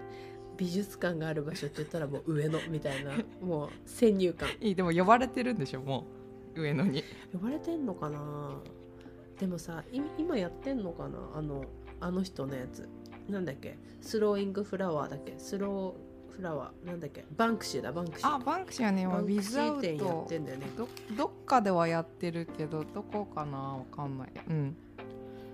[0.58, 3.12] 美術館がある場所って言ったらもう上野みたいな
[3.46, 4.50] もう先入観。
[4.62, 6.06] いいでも呼ばれてるんでしょも
[6.56, 7.04] う上野に。
[7.34, 8.60] 呼ばれてんのかな？
[9.40, 11.20] でもさい今やってんのかな？
[11.36, 11.66] あの
[12.00, 12.88] あの人のやつ。
[13.28, 13.78] なんだっけ？
[14.00, 15.36] スローイングフラワーだっけ？
[15.38, 16.07] スロー
[16.38, 17.26] フラワーなんだっけ？
[17.36, 18.36] バンクシーだバンクシー。
[18.36, 20.68] あバンクシーはねバンクシ今ビズアウー展やっトてんだよね。
[20.78, 24.30] どどっかではやってるけどどこかなわかんない。
[24.50, 24.76] うん。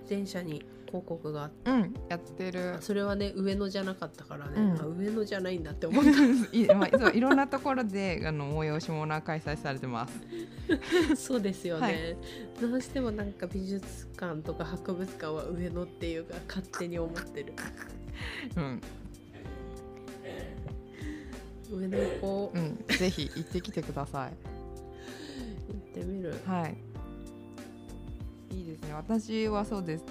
[0.06, 1.70] 電車に広告があって。
[1.70, 2.76] うんやってる。
[2.80, 4.80] それはね上野じゃなかったからね、うん。
[4.80, 6.04] あ上野じゃないんだって思っ
[6.52, 10.20] い,、まあ、そういろんなところであの催し物は開催されてます。
[11.08, 12.16] た そうですよね、はい。
[12.60, 17.54] どうしてもなんか美術館とか博物館は上野っていうか勝手に思ってる。
[18.56, 18.80] うん
[21.70, 24.32] 上野行こう、うんぜひ行ってきてください。
[25.72, 26.34] 行ってみる。
[26.46, 26.76] はい。
[28.54, 28.94] いいですね。
[28.94, 30.04] 私はそうです。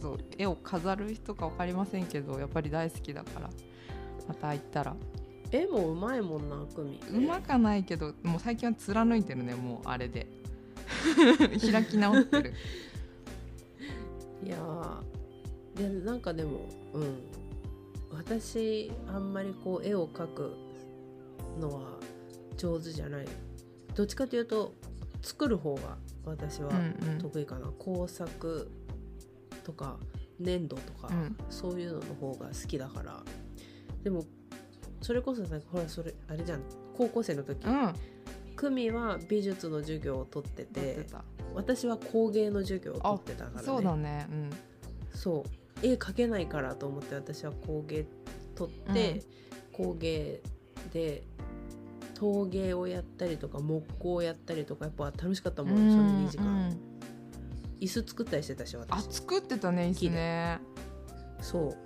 [0.00, 3.50] そう絵を飾る人か分かりませんけどやっぱり大好きだから。
[4.28, 4.96] また行ったら。
[5.50, 7.00] 絵もうまいもんな久美。
[7.18, 10.26] うまかないけどもう最近は貫いてるねもうあれで。
[11.72, 12.52] 開き直ってる。
[14.44, 16.60] いやーいやなんかでも
[16.94, 17.22] うん。
[18.10, 20.52] 私あんまりこう絵を描く
[21.58, 21.98] のは
[22.56, 23.26] 上手じゃない。
[23.94, 24.74] どっちかというと
[25.22, 27.18] 作る方が私はうんうん。
[27.18, 28.70] 得意かな、工作
[29.64, 29.98] とか
[30.38, 31.36] 粘土とか、うん。
[31.50, 33.22] そういうのの方が好きだから。
[34.02, 34.24] でも
[35.00, 36.60] それこそさほらそれあれじゃん。
[36.96, 37.92] 高校生の時うん。
[38.56, 41.06] 久美は美術の授業を取ってて
[41.54, 43.66] 私は工芸の授業を取ってたからね。
[43.66, 44.26] そうだね。
[44.30, 44.50] うん。
[45.14, 45.86] そう。
[45.86, 48.06] 絵描けないからと思って私は工芸
[48.56, 49.22] 取って、
[49.72, 50.40] 工芸
[50.92, 51.22] で
[52.18, 56.80] 陶芸をやったりとか木工をやったりとかやっぱ楽しかったもんその2時間、うん。
[57.80, 59.14] 椅子作ったりしてたしあ私。
[59.14, 60.58] 作ってたね椅子ね。
[61.40, 61.76] そう。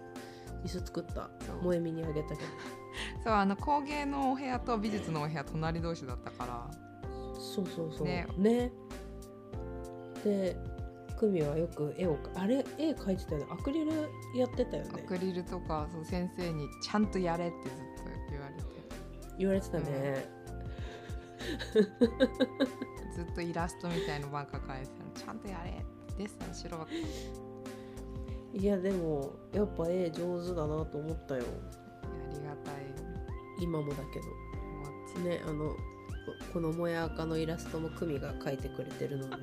[0.64, 1.30] 椅子作った。
[1.60, 2.40] 萌えみにあげたけど。
[3.24, 6.70] そうあの工芸のお部屋と美術のお部屋隣同士だったから。
[7.38, 8.06] そうそうそう。
[8.06, 8.26] ね。
[8.38, 8.72] ね。
[10.24, 10.56] で
[11.18, 13.46] 久美はよく絵をあれ絵描いてたよね。
[13.50, 13.92] アクリル
[14.34, 17.91] やってたよアねクリルとかそう先生にちゃんとやれってずっと
[19.42, 20.24] 言われてたね、
[23.12, 25.26] ずっとイラストみたいのばっか描いてたの。
[25.26, 25.84] ちゃんとやれ。
[26.16, 26.86] デッサンしろ
[28.52, 31.42] いやでもやっぱ絵上手だなと思ったよ。
[31.42, 32.74] ありがたい。
[33.60, 35.28] 今もだけど。
[35.28, 35.76] ねあのこ
[36.52, 39.36] このもや赤のイラストも久美が描いてくれてるので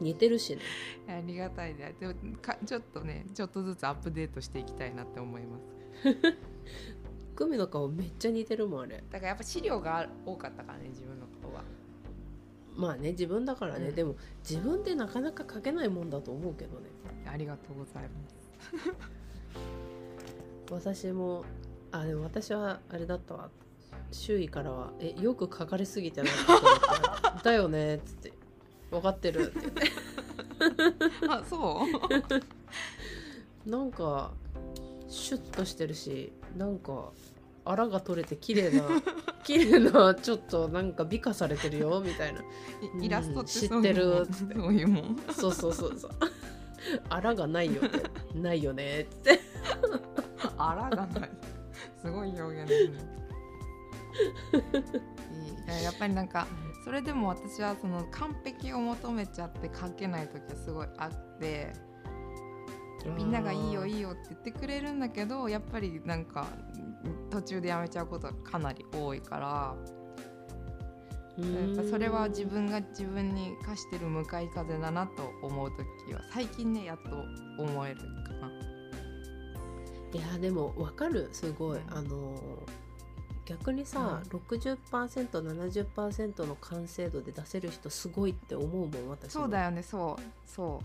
[0.00, 0.62] 似てるしね。
[1.06, 1.94] ありがたいね。
[2.00, 5.64] でもかちょっとねちょっとずつアップデートしていきたいなって思います
[7.36, 9.02] 久美の顔めっちゃ似てるもんあれ。
[9.10, 11.62] だからやっぱ資料が多かったからね自分の顔は。
[12.76, 13.94] まあね自分だからね、うん。
[13.94, 14.16] でも
[14.48, 16.86] 自分でなかなか描けないもんだと思うけどね。
[17.26, 18.34] ありがとうございます。
[20.70, 21.44] 私も
[21.92, 23.50] あでも私はあれだったわ。
[24.10, 26.30] 周囲からは「えよく描かれすぎてない?」
[27.42, 28.32] だよね」っつって
[28.90, 29.82] 「分かってる」って言って
[31.28, 31.82] あそ
[33.66, 33.66] う？
[33.68, 34.32] なんか
[35.08, 37.12] シュッとしてるしなんか
[37.64, 38.82] あらが取れて綺麗な
[39.42, 42.40] 綺麗なちょっとなんか美化されてるよ みたいな。
[43.00, 44.22] イイラストって知ってる。
[44.22, 45.16] ってそういうもん。
[45.32, 46.10] そうそうそうそう。
[47.08, 48.10] あらがないよって。
[48.38, 49.00] ないよね。
[49.00, 49.40] って
[50.58, 51.30] あらがない。
[52.00, 52.90] すごい表現です
[55.68, 56.46] ねやっぱりなんか
[56.84, 61.72] それでも私はその完璧を求めちゃって書けない時はすごいあって
[63.10, 66.46] みんながいいよいいよって言ってくれるんだけどやっぱりなんか
[67.30, 69.74] 途中でやめちゃうことがかなり多いから。
[71.36, 71.42] や
[71.72, 77.10] っぱそれは自分が自分に課してる向かい風だなと思う時は最近ねやっと
[77.60, 78.52] 思えるかな。
[80.12, 81.28] いやでも分かる。
[81.32, 82.40] すごい、あの
[83.46, 90.22] 逆にさ、うん、60%70% の完成度で出せる人すごいって思うもん私そうだよねそう。
[90.46, 90.80] そ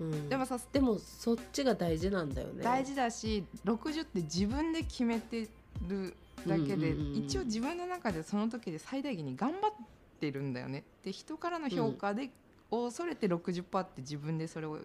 [0.00, 2.62] う、うん、でもさでもそっちが大事なんだよね。
[2.62, 5.48] 大事だし60って自分で決めて
[5.86, 6.14] る
[6.46, 9.72] だけで、一応自分の中でその時で最大限に頑張っ
[10.20, 10.84] てるんだよね。
[11.02, 12.30] で人からの評価で、
[12.70, 14.78] うん、恐れて60%って自分でそれを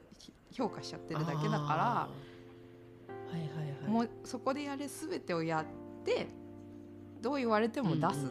[0.52, 2.10] 評価しちゃってるだけだから、は
[3.32, 5.66] いはいはい、もうそこでやれ全てをやっ
[6.06, 6.28] て
[7.22, 8.26] どう言われても出す。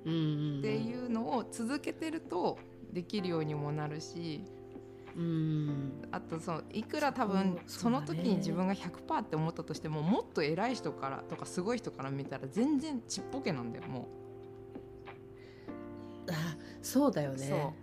[0.00, 2.56] っていうのを続けてると
[2.92, 4.42] できるようにもなるし。
[5.16, 5.92] うん。
[6.10, 14.08] あとそのいくら多分その時に自分が100%って思ったとしてももっと偉い人からとかすごい人から見たら全然ちっぽけなんだよも
[16.28, 16.30] う。
[16.30, 17.74] あそうだよね。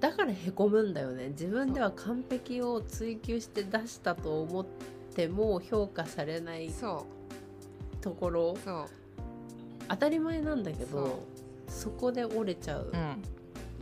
[0.00, 1.28] だからへこむんだよね。
[1.30, 4.66] 自分では完璧を追求して出したと思っ
[5.14, 6.70] ても評価されない
[8.00, 8.56] ところ。
[9.88, 11.24] 当たり前なんだけど
[11.66, 13.22] そこで折れちゃうん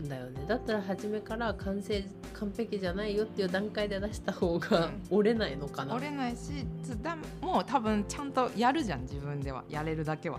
[0.08, 6.66] だよね、だったら初めから完成完璧じゃないよっていう段階で出した方が折れないのかな、折れないし
[7.02, 9.64] だもう多分ちゃんとやるじゃん自分では。
[9.70, 10.38] やれるだけは。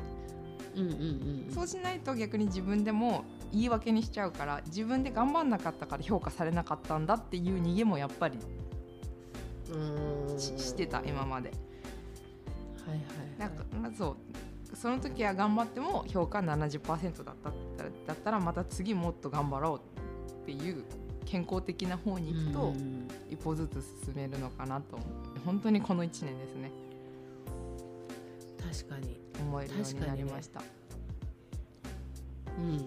[0.76, 0.94] うんうんう
[1.50, 8.38] ん、そうしないと逆に自分でも言い訳にしちゃうから自分で頑張んなかったから評価されなかったんだっていう逃げもやっぱり
[10.38, 11.50] ししてた今まで。
[11.50, 13.04] はいは
[13.38, 14.16] い、なんか、まあ、そう。
[14.76, 17.52] その時は頑張っても評価70%だった
[18.08, 20.84] だったらまた次もっと頑張ろうっていう
[21.26, 22.74] 健康的な方に行くと
[23.30, 26.72] 一歩ずつ進めるのかなと思って本当にこの1年ですね。
[28.58, 29.28] 確かに。
[29.40, 30.66] 思えるようになりました、ね、
[32.58, 32.78] うん。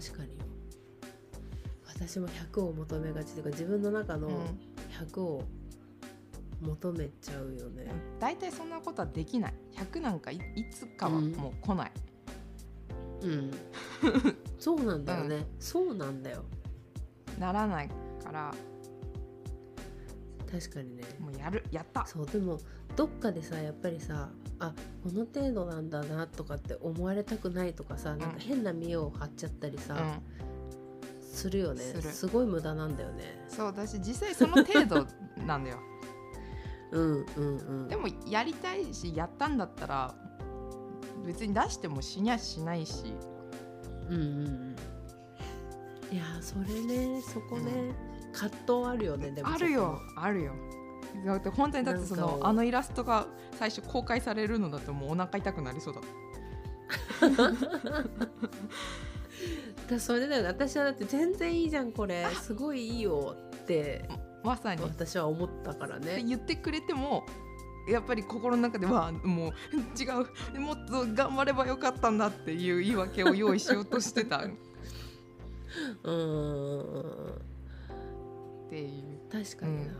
[0.00, 0.30] 確かに
[1.86, 4.30] 私も100を求めがちというか自分の中の
[4.98, 5.60] 100を、うん
[6.60, 7.90] 求めちゃうよね。
[8.18, 9.54] 大体そんなことはできない。
[9.76, 10.38] 100なんかい
[10.70, 11.92] つかはもう来ない。
[11.94, 12.09] うん、
[13.22, 13.50] うん、
[14.58, 16.44] そうなんだよね、うん、そうなんだよ。
[17.38, 17.90] ならない
[18.22, 18.54] から。
[20.50, 21.04] 確かにね。
[21.20, 21.64] もうやる。
[21.70, 22.04] やった。
[22.06, 22.58] そうでも
[22.96, 30.20] どっかでさやっぱりさあこの程度なんだなとかって思われたくないとかさ、うん、なんか変な見栄を張っちゃったりさ、
[31.22, 31.80] するよね。
[31.80, 33.44] すごい無駄なんだよね。
[33.48, 35.06] そうだし実際その程度
[35.46, 35.78] なんだよ。
[36.92, 37.88] うんうんうん。
[37.88, 40.14] でもやりたいしやったんだったら
[41.26, 43.14] 別に出しても死にゃしないし。
[44.08, 44.76] うんうんうん。
[46.12, 50.52] いやそれねそこね、うん、葛藤あるよねでもあるよあるよ。
[51.24, 53.26] だって本当にだってそのあのイラストが
[53.58, 56.00] 最初公開されるのだともうお腹痛くなりそうだ
[59.88, 62.26] だそれだよ私はだって全然いいじゃんこれ。
[62.40, 64.08] すごいいいよって。
[64.44, 64.82] まさに。
[64.82, 66.22] 私は思ったからね。
[66.22, 67.26] 言ってくれても
[67.90, 69.52] やっぱり心の中ではもう
[70.00, 70.26] 違う
[70.60, 74.44] もっと頑張ればよかったんだっていう言い訳を用意しようとしてた。
[76.04, 76.90] うん。
[78.66, 79.20] っていう。
[79.30, 79.96] 確かにな、うん、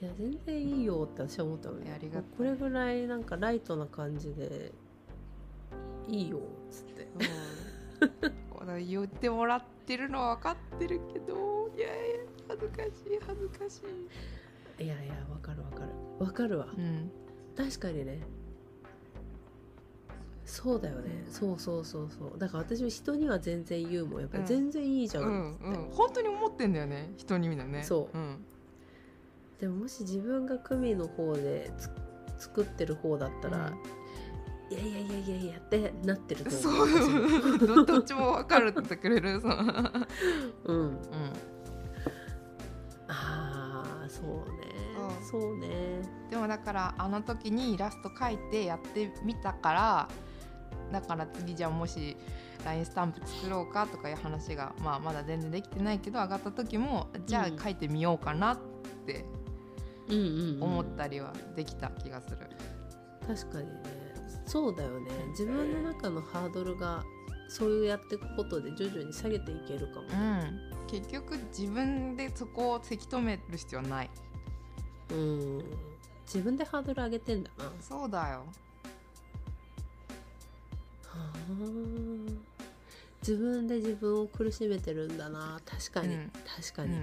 [0.00, 4.72] いや全然いいよって私は思ったのねありがこれぐらいなんかライトな感じで
[6.08, 7.06] いいよっつって、
[8.64, 12.16] うん、 言ってもらってるのは分かってるけどいやいや
[12.48, 12.90] 恥ずかしい
[13.26, 14.41] 恥ずかしい
[14.78, 15.92] いやいやわかるわかる。
[16.18, 17.10] わかるわ、うん、
[17.56, 18.20] 確かにね。
[20.44, 21.24] そうだよね。
[21.30, 22.38] そうそうそうそう。
[22.38, 24.20] だから私も人には全然言うもん。
[24.20, 27.12] やっぱり全然いいじゃん、うんうんうん、本当に思ってんだよね。
[27.16, 27.82] 人に見るね。
[27.82, 28.44] そう、うん、
[29.58, 31.70] でももし自分が組の方で
[32.38, 33.72] 作ってる方だったら、
[34.70, 36.88] いやいやいやいやいやってなってると思う。
[36.88, 37.86] そう。
[37.86, 39.40] どっちも分かるってくれる。
[39.40, 40.76] そうん。
[40.76, 40.98] うん
[44.22, 44.68] そうね、
[45.18, 45.68] うん、そうね。
[46.30, 50.08] でもだからあの時にイラスト描いてやってみたから
[50.92, 52.16] だから次じゃあもし
[52.64, 58.58] LINE スタンプ作ろうかとかいう話が、まあ、まだ全然できてないけど上がった時もじゃあ書いてみようかなっ
[59.04, 59.24] て
[60.60, 62.36] 思ったりはできた気がする。
[63.26, 63.72] 確かにね。
[64.46, 65.10] そうだよね。
[65.30, 67.02] 自分の中のハードルが
[67.48, 74.10] そういうやっていくことで徐々に下げていけるかも、うん、結局自分でそこをせき止める必要はない。
[75.10, 75.64] うん。
[76.26, 77.72] 自分でハードル上げてんだな。
[77.80, 78.44] そうだよ。
[81.04, 81.32] はあ。
[83.20, 85.60] 自分で自分を苦しめてるんだな。
[85.64, 86.32] 確かに、うん。
[86.56, 86.96] 確かに、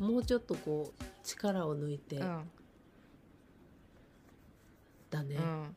[0.00, 0.12] うん。
[0.12, 2.50] もうちょっとこう力を抜いて、うん。
[5.10, 5.76] だね、うん。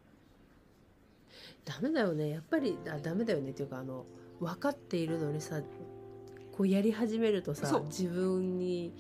[1.65, 2.29] ダメだよね。
[2.29, 3.51] やっぱりあダメだよね。
[3.51, 4.05] っていうかあの
[4.39, 5.61] 分かっているのにさ
[6.51, 8.93] こうやり始めるとさ自分に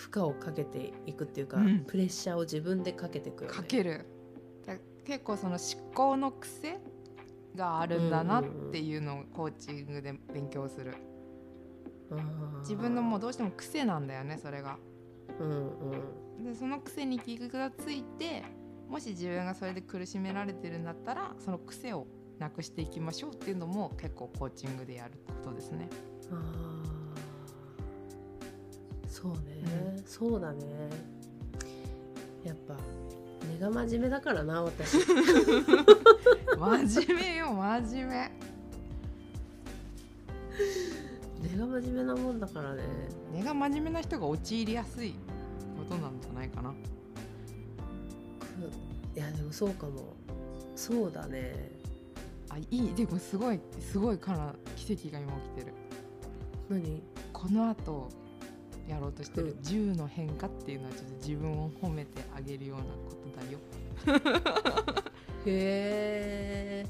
[0.00, 1.84] 負荷をかけていくっていうか、うん。
[1.84, 3.56] プレッシャーを自分でかけていくよね。
[3.56, 4.06] かける。
[4.66, 6.78] だ結構その思考の癖
[7.54, 10.94] があるんだなっていうのをコーチングで勉強する。
[12.60, 14.78] 自分のもうどうしても癖なんだよねそれが。
[15.38, 15.50] うん
[16.38, 16.44] うん。
[16.44, 18.42] でその癖に気がついて
[18.88, 22.06] もし自分がそれで苦しめられてるんだったらその癖を
[22.40, 25.88] なくしていきましょうっていうのも結構コーチングでやることですね。
[26.32, 26.90] あー。
[29.06, 30.64] そうね、そうだね。
[32.44, 32.74] やっぱ
[33.52, 34.98] 根が真面目だからな私。
[36.58, 38.32] 真面目よ真面目。
[41.42, 42.82] 根が真面目なもんだからね。
[43.32, 45.14] 根が真面目な人が陥りやすい
[45.76, 46.70] ことなんじゃないかな。
[46.70, 46.74] く
[49.14, 50.14] いやでもそうかも。
[50.74, 51.79] そうだね
[52.50, 55.74] あいいでもすごいすごいから奇跡が今起きてる。
[56.68, 57.02] 何？
[57.32, 58.08] この後
[58.88, 59.58] やろうとしてるうん。
[59.60, 63.58] 10の変化っていうのはちょっと自分を褒めてあげるようなことだよ。
[65.46, 66.86] へえ。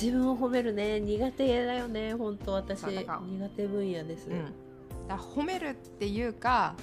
[0.00, 1.00] 自分を褒めるね。
[1.00, 2.82] 苦手だよね本当私。
[2.84, 4.54] 苦手分野です、うん、
[5.08, 6.76] だ褒めるっていうか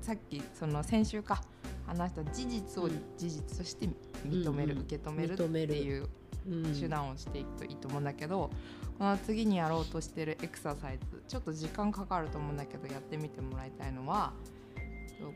[0.00, 1.42] さっきその先週か。
[1.86, 3.02] 話した事実をうん。
[3.16, 3.88] 事実として
[4.26, 4.84] 認める、うんうん。
[4.84, 5.74] 受け止めるって認める。
[5.74, 6.10] いううん
[6.78, 8.50] 手段をしていくといいと思うんだけど、
[8.98, 14.32] この次にやろうとしてるエクササイズちょっと時間かかると思うんだけどやってみてもらいたいのは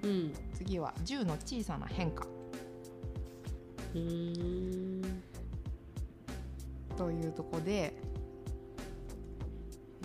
[0.02, 0.32] うん。
[0.54, 2.26] 次は10の小さな変化。
[6.96, 7.94] というとこで、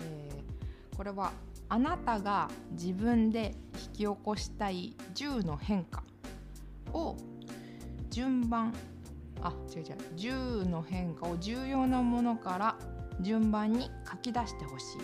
[0.00, 1.32] えーこれは
[1.68, 6.02] あなたが自分で引き起こしたい10の変化
[6.92, 7.16] を
[8.10, 8.74] 順番
[9.42, 9.96] あ違う違う。
[10.16, 12.78] 10の変化を重要なものから
[13.20, 14.98] 順番に書き出してほしい。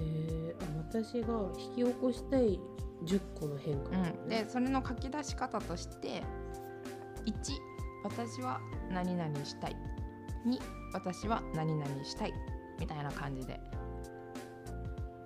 [0.00, 0.54] へ
[0.90, 2.60] 私が引き起こしたい
[3.04, 3.90] 10個の変化。
[3.90, 6.22] なのうん、ねでそれの書き出し方として
[7.26, 7.32] 1
[8.04, 8.60] 私は
[8.90, 9.76] 何々したい。
[10.46, 10.60] 2
[10.92, 12.34] 私は何々したい。
[12.78, 13.60] みたいな感じで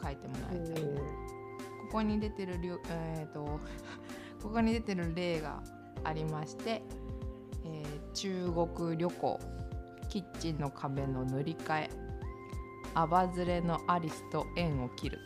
[0.02, 0.82] 書いてもらいたい。
[1.88, 3.58] ここに出てるえー、と
[4.42, 5.62] ここに出てる例が
[6.04, 6.82] ありまして、
[7.64, 9.40] えー中国旅行
[10.08, 11.90] キッチンの壁の塗り替え
[12.94, 15.18] アバズレのアリスと縁を切る。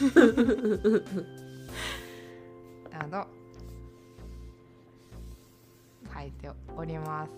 [2.90, 3.26] など
[6.12, 7.30] 書いております。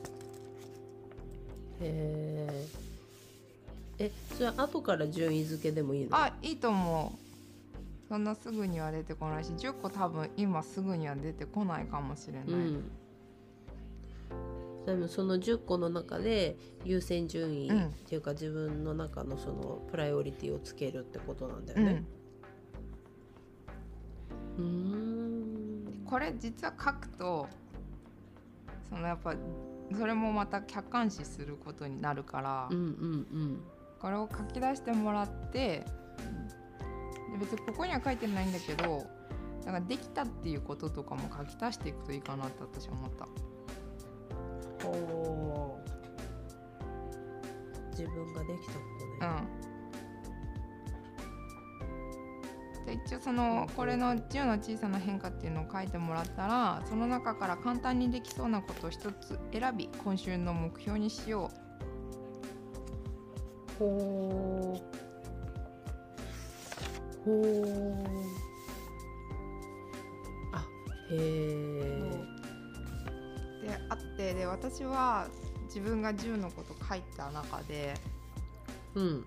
[1.80, 2.66] へえ
[3.98, 6.16] えそれ後から順位付けでもいいの？
[6.16, 7.18] あいいと思う
[8.12, 12.82] そんなすぐには出てこないし10個多分今すぐには出てこないかもしれない、うん。
[14.84, 17.86] でもその10個の中で優先順位うん。
[17.86, 21.86] っていうか自分の中のそのプライオリティをつけるってことなんだようん。
[21.86, 22.04] ね。
[24.58, 26.04] うーん。
[26.04, 27.48] これ実は書くと
[28.90, 29.34] そのやっぱ
[29.98, 33.60] それもまた客観視することになるから、うんうん
[33.98, 35.86] これを書き出してもらってで
[37.38, 39.06] 別にここには書いてないんだけど
[39.64, 43.26] なんかできたっていうこととかも書き足していくといいかなって私は思った。
[44.88, 44.94] うん。
[44.94, 45.92] おー
[47.92, 48.80] 自分ができたこ
[49.20, 49.44] とね。
[52.80, 61.50] うん、で一応そのこれの10の小さな変化っていうのを書いてもらったらその中から簡単にできそうなことを一つ選び今週の目標にしよ
[63.78, 64.91] ほー
[67.24, 68.06] ほー。
[70.52, 70.64] あ
[71.10, 72.10] へえ
[73.62, 73.66] う。
[73.66, 75.28] であってで私は
[75.66, 77.94] 自分が10のこと書いた中で
[78.94, 79.24] うん。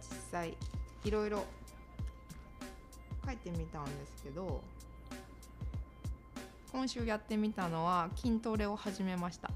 [0.00, 0.56] 実際
[1.04, 1.44] いろいろ
[3.24, 4.62] 書いてみたんですけど
[6.72, 9.50] 今週やってみたのは筋トレを始めました。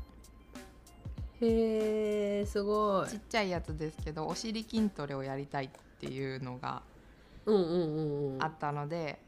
[1.41, 3.09] へえすごい。
[3.09, 5.71] ちっちゃいやつですけどお尻筋トレをやりたいっ
[6.01, 6.83] ていうのが
[7.47, 8.43] うんうんうんうん。
[8.43, 9.19] あったので、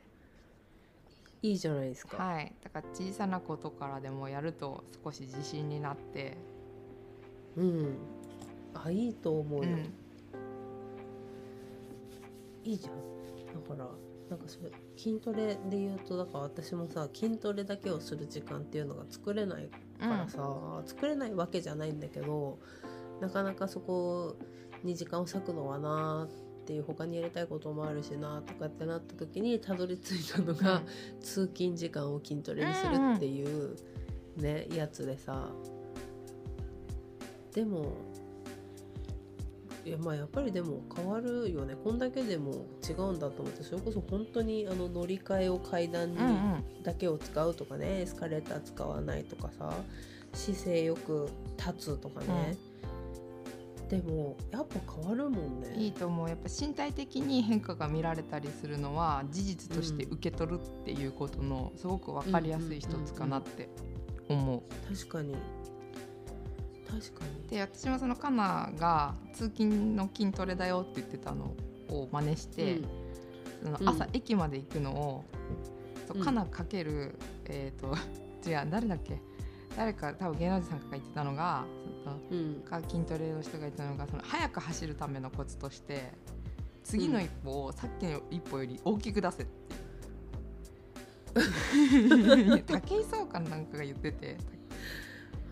[1.42, 6.36] いいじゃないですか、はい、だから小さなことからでもやると少し自信になって、
[7.56, 7.96] うん。
[8.74, 9.92] あいいと思うよ、うん、
[12.64, 12.94] いいじゃん。
[13.62, 13.88] だから
[14.28, 19.68] なんかそれ筋トレで言うとだから私もさ筋トレだけをする時間っていうのが作れない
[20.00, 22.58] からさ、作れないわけじゃないんだけど
[23.20, 24.36] なかなかそこ
[24.82, 30.82] に時間を割くのはなっていう他にやりたいこともあるしなとかってなった時にたどり着いたのが、
[31.20, 33.76] 通勤時間を筋トレにするっていう
[34.36, 35.48] ね、やつでさ。
[37.54, 37.92] でも
[39.86, 41.76] いやまあやっぱりでも変わるよね。
[41.82, 46.82] こんだけでも違うんだと思ってそれこそ本当にあの乗り換えを階段にうんうん。
[46.82, 49.72] だけを使うとかねエスカレーター使わないとかさ
[50.34, 52.56] 姿勢よく立つとかね、
[53.88, 55.74] でもやっぱ変わるもんね。
[55.76, 56.28] いいと思う。
[56.28, 63.68] やっぱ身体的に変化が見られたりするのは事実として受け取るっていうことのすごく分かりやすい一つかなって
[64.28, 64.62] 思う。
[64.94, 65.36] 確かに。
[66.88, 67.48] 確かに。
[67.48, 71.54] で私もそのカナが通勤の筋トレだよって言ってたの
[71.88, 72.80] を真似して、
[73.62, 74.10] その朝うん。
[74.16, 75.24] 駅まで行くのを、
[76.08, 76.24] そううん。
[76.24, 77.94] カナかけるえっ、と
[78.48, 79.20] 違う誰だっけ？
[79.76, 81.64] 誰か多分芸能人さんが言ってたのが
[82.68, 86.12] か筋トレの人が言ったのがその早く走るためのコツとして
[86.84, 89.76] 次の一歩をさっきの一歩より大きく出せって
[91.36, 94.36] 武井壮かなんかが言ってて。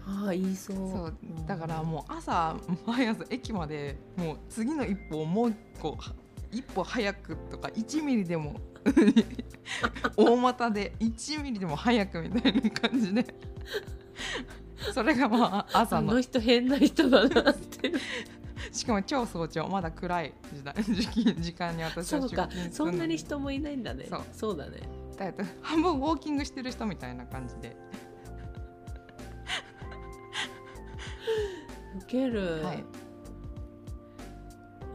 [0.06, 0.76] ああ言いそう。
[0.76, 1.14] そう。
[1.46, 5.96] だからもう朝毎朝駅までもう次の一歩をもう一個
[6.52, 8.60] 一歩早くとか1ミリでも
[10.16, 13.26] 大股で1ミリでも早くみたいな感じで
[14.92, 16.12] それがまあ朝の。
[16.12, 17.92] あの人変な人だなって。
[18.72, 19.68] しかも超早朝。
[19.68, 20.74] まだ暗い時代
[21.40, 22.48] 時間に私はそうか。
[22.70, 24.06] そんなに人もいないんだね。
[24.08, 24.22] そう。
[24.32, 24.80] そうだね。
[25.16, 27.76] だって半分ウォーキングしてる人みたいな感じで、
[32.02, 32.84] ウケる、はい、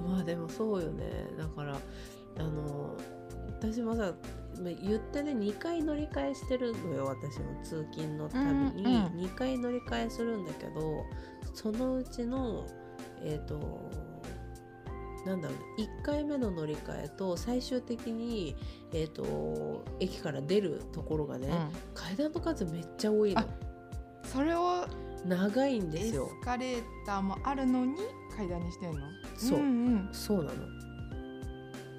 [0.06, 1.28] まあでもそうよね。
[1.38, 1.78] だから
[2.38, 2.98] あの
[3.48, 4.14] 私もさまあ
[4.64, 8.84] 言ってね2回乗り換えしてるのよ私も通勤のたびに。
[8.84, 9.06] うんうん。
[9.22, 11.06] 2回乗り換えするんだけど
[11.54, 12.66] そのうちの
[13.22, 13.90] えっ、と
[15.26, 18.56] なんだろう1回目の乗り換えと最終的に、
[18.94, 21.70] えー、と駅から出るところがね、うん。
[21.94, 23.42] 階段の数めっちゃ多いの。
[23.42, 23.46] あ
[24.24, 24.86] それを
[25.26, 27.96] 長いんでエスすよカレーターもあるのに
[28.36, 29.00] 階段にしてんの？
[29.36, 30.10] そう、んん。
[30.14, 30.79] そうなの。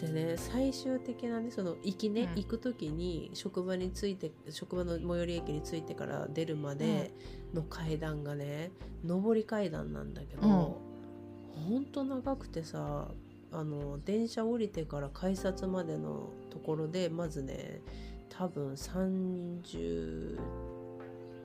[0.00, 2.42] でね最終的なねその行きね、うん。
[2.42, 7.12] 行く時に職場に着いて職場の最寄り駅に着いてから出るまで
[7.54, 8.70] の階段がね
[9.04, 11.84] 上り階段なんだけど、ほん。
[11.84, 13.08] と長くてさ
[13.52, 17.80] あの電車降りてから改札までのところでまずね
[18.28, 20.38] 多分30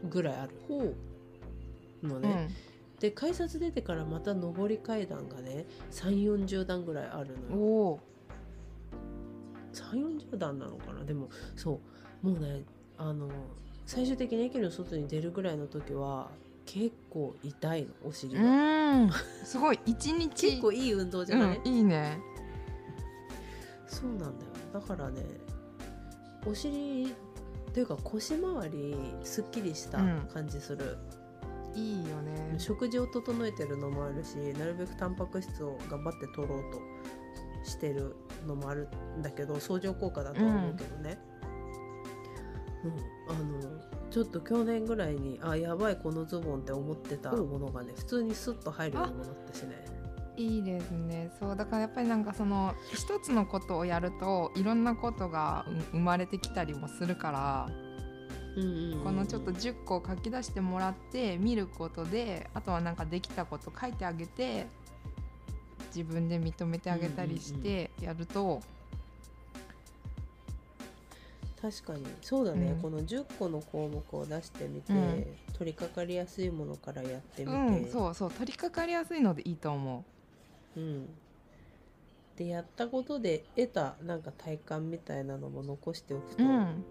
[0.09, 0.95] ぐらいある。
[2.03, 2.47] のね。
[2.49, 7.99] うんで改札出てからまた上り階段がね3 4 0段ぐらいあるのよ
[9.75, 11.03] 3 4 0段なのかな？
[11.03, 11.79] でもそ
[12.23, 12.63] うもうね
[12.97, 13.29] あの
[13.85, 16.29] 最終的に駅の外に出るぐらいの時は
[16.65, 19.11] 結構痛いのお尻うが、ん。
[19.43, 19.79] すごい。
[19.85, 20.29] 一日？
[20.29, 22.17] 結構いい運動じゃない、うん、いいね。
[23.87, 24.31] そうなんだよ。
[24.73, 25.21] だからね
[26.45, 27.05] お尻
[27.69, 30.29] っていうか腰回りすっきりしたうん。
[30.33, 30.97] 感じする、
[31.75, 32.55] いいよね。
[32.57, 36.79] 食事を整えてるのもあるしなるべくタンパク質を頑張って取ろうと
[37.63, 38.15] してる
[38.45, 38.87] のもある
[39.17, 41.17] んだけど相乗効果だとは思うけどね、
[42.83, 43.35] うん。
[43.35, 49.85] あのちょっと去年ぐらいにあやばいこのズボンって思ってたものがね普通にスッと入るようにもなったしね。
[50.37, 51.31] いいですね。
[51.39, 57.69] そうだからやっぱりなんかその一つのことをやるといろんなことがう生まれてきたりもするから
[58.57, 59.03] うんうんうん。
[59.03, 64.67] このちょっと10個書き出してもらって見ることであとはなんかできたこと書いてあげて
[65.95, 68.61] 自分で認めてあげたりしてやると、
[71.61, 72.05] 確かに。
[72.21, 72.81] そうだね、うん。
[72.81, 75.25] この10個の項目を出してみて、うん。
[75.53, 78.31] 取り掛かりやすいものからやってみて、うん、そうそう。
[78.31, 80.05] 取り掛かりやすいのでいいと思
[80.75, 80.79] う。
[80.79, 81.07] ん。
[82.37, 86.35] でやったことで得たなんか体感みたいなのも残しておくう。
[86.35, 86.83] とうん、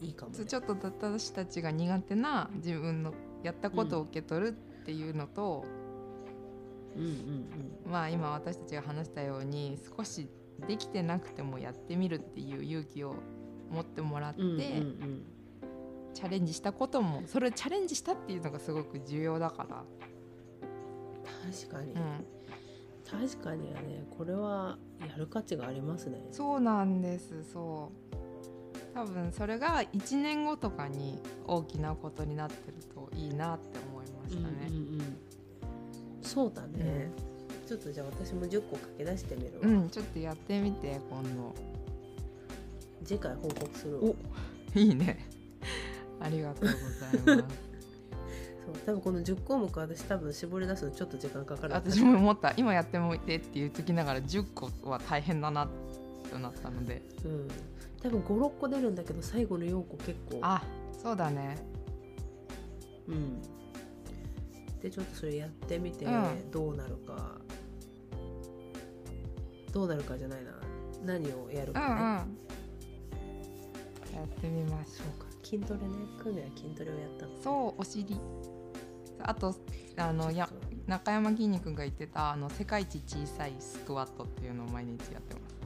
[0.00, 4.52] いいかもね、ちょっと私たちが苦手な自分のやったことを受け取るっ
[4.84, 5.85] ていうのと、うんうん
[7.86, 10.28] まあ今私たちが話したように少し
[10.66, 13.14] できてなくてもやってみるっていう勇気を
[13.70, 14.40] 持ってもらって、
[16.14, 19.84] チャレンジしたこともそれをチャレンジしたっていうのがすごく重要だから、
[21.52, 22.26] 確かに、うん、
[23.04, 26.20] 確かにはねこれはやる価値がありますね。
[26.30, 28.16] そうなんですそう。
[28.94, 34.68] 多分それが1年後とかに大きなことになってるといいなって思いましたね。
[34.68, 35.18] うんうんうん
[36.26, 37.10] そうだね、
[37.66, 41.54] ちょっとじゃあ私も10個書き出してみるわ、うん、ちょっとやってみて今度。
[43.04, 44.00] 次回報告するわ。
[44.74, 45.24] おいいね。
[46.20, 46.68] ありがとう
[47.22, 47.56] ございます。
[48.66, 52.52] そう多分この10項目私多分絞り出すのちょっと時間かかる私も思った。
[52.56, 55.68] 今やってもいてって言っときながら10個は大変だな
[56.30, 57.02] となったので。
[57.24, 57.48] うん。
[58.02, 60.40] 多分56個出るんだけど最後の4個結構。
[60.42, 60.62] あ
[60.92, 61.56] そうだね。
[63.08, 63.55] うん
[64.82, 66.50] でちょっとそれやってみてうん。
[66.50, 67.38] どうなるか、
[69.72, 70.52] どうなるかじゃないな。
[71.04, 71.88] 何をやるうんうん。
[71.88, 72.34] かね、
[74.14, 75.26] やってみましょそうか。
[75.42, 75.86] 筋トレね。
[76.22, 77.32] クミは筋トレをやったの。
[77.32, 78.18] うそうお尻。
[79.22, 79.54] あと
[79.96, 80.48] あのや
[80.86, 85.56] 中山きんに君が言ってたあの世界一小さいスクワットっていうのを毎日やってます。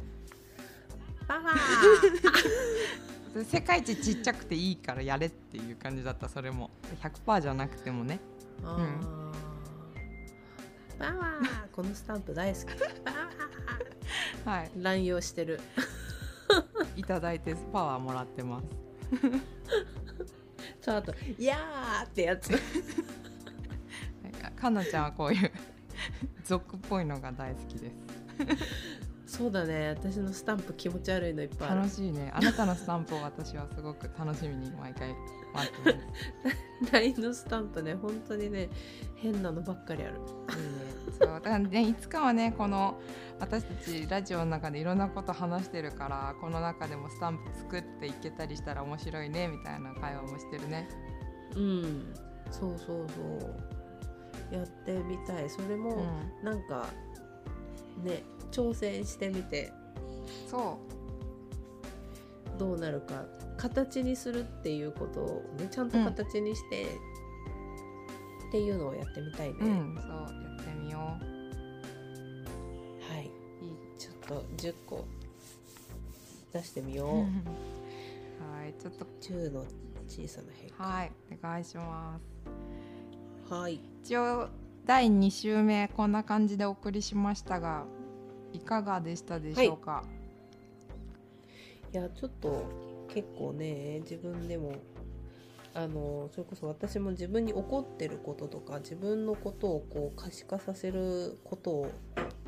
[1.27, 6.71] パワーで世界一ちっちゃくていいからやれっていう感じだったそれも。
[7.03, 8.21] 100%じゃなくてもね
[8.65, 9.21] あー。
[10.99, 11.69] パワー。
[11.73, 12.65] このスタンプ大好き。
[13.05, 13.11] パ
[14.51, 14.71] ワはい。
[14.77, 15.61] ー乱用してる。
[16.97, 18.67] いただいてパワーもらってます。
[20.81, 22.51] そうあと「いやー」ってやつ。
[24.57, 25.51] かなちゃんはこういう
[26.45, 27.91] 俗っぽいのが大好きで
[29.27, 29.39] す。
[29.39, 29.91] そうだね。
[29.91, 31.81] 私のスタンプ気持ち悪いのいっぱいある。
[31.83, 32.31] 楽しいね。
[32.35, 35.15] あなたのスタンプを私はすごく楽しみに毎回
[35.55, 35.95] 待って
[36.45, 36.51] ま
[36.87, 38.71] す LINE のスタンプね本当にね
[39.17, 40.15] 変なのばっかりある。
[40.15, 40.31] いいね。
[41.19, 41.29] そう。
[41.29, 42.99] だからねいつかはねこの
[43.39, 50.89] 私たちラジオの中でいろんなこと話してるからこの中でもスタンプ作っていけたりしたら面白いねみたいな会話もしてるね。
[51.55, 52.15] うん。
[52.51, 53.47] そうそうそ
[54.53, 54.55] う。
[54.55, 55.49] やってみたい。
[55.51, 55.97] それも、
[56.43, 56.45] うん。
[56.45, 56.87] なんか
[58.03, 59.73] ね挑戦してみて。
[60.49, 60.79] そ
[62.61, 63.25] どうなるか
[63.57, 66.85] 形にするっていうことをねちゃんと形にして、
[68.49, 69.95] っていうのをやってみたいね、ううん。
[69.97, 70.27] そうや
[70.61, 71.19] ってみよは
[73.19, 73.25] い。
[73.25, 73.31] いい
[73.99, 75.07] ちょっと10個
[76.53, 77.09] 出してみよう。
[77.09, 77.25] うは
[78.67, 79.07] いちょっと。
[79.23, 79.65] 10の
[80.07, 80.85] 小さな変化。
[80.85, 82.21] はいお願いしま
[83.49, 83.55] す。
[83.55, 83.81] はい。
[84.05, 84.49] 一応
[84.85, 87.87] 第2週目こんな感じでお送りしましたが
[88.53, 90.20] いかがでしたでしょうか、い
[91.97, 92.65] やちょっと
[93.13, 94.75] 結構ね自分でも
[95.73, 101.91] あのそれこそ私も自分に起こってることとか自分のことをこう可視化させることを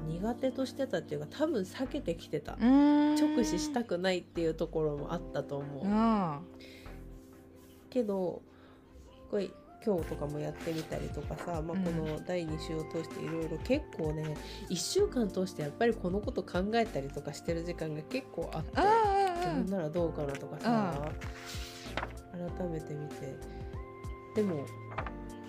[0.08, 2.56] 苦手としてたっていうか多分避けてきてた。
[2.56, 6.38] 直視したくないっていうところもあったと思う、うん。
[7.90, 8.42] けど
[9.30, 9.48] これ
[9.84, 11.84] 今日とかもやってみたりとかさ、まあ、うん。
[11.84, 14.36] この第2週を通していろいろ結構ね
[14.70, 19.21] 1週間通してやっぱりこのこと考えたりとかしてる時間が結構あって。
[19.42, 21.12] 自うん分ならどうかなとかさ、
[22.58, 23.36] 改めて見て。
[24.34, 24.64] でも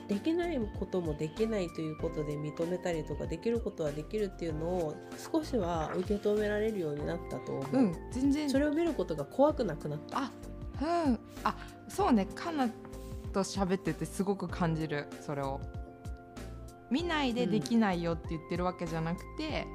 [0.10, 8.50] できないこともできないということで認めたりとかできることはできるっていうのを少しは受け止められるようになったと思う、うん全然。
[8.50, 10.18] それを見ることが怖くなくなった。
[10.18, 10.32] あ
[10.82, 11.20] うん。
[11.46, 11.56] あ
[11.88, 12.28] そうね。
[12.36, 12.68] かな
[13.32, 15.62] と喋っててすごく感じるそれを。
[16.92, 19.66] 見ないでできないよって言ってるわけじゃなくて、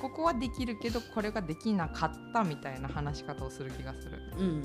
[0.00, 4.18] ここはできるけどこれができなかったみたいな話し方をする気がする。
[4.38, 4.62] うん。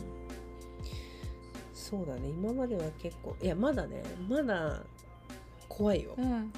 [1.74, 2.30] そうだね。
[2.30, 4.82] 今までは結構いやまだねまだ
[5.68, 6.52] 怖いよ、うんうん。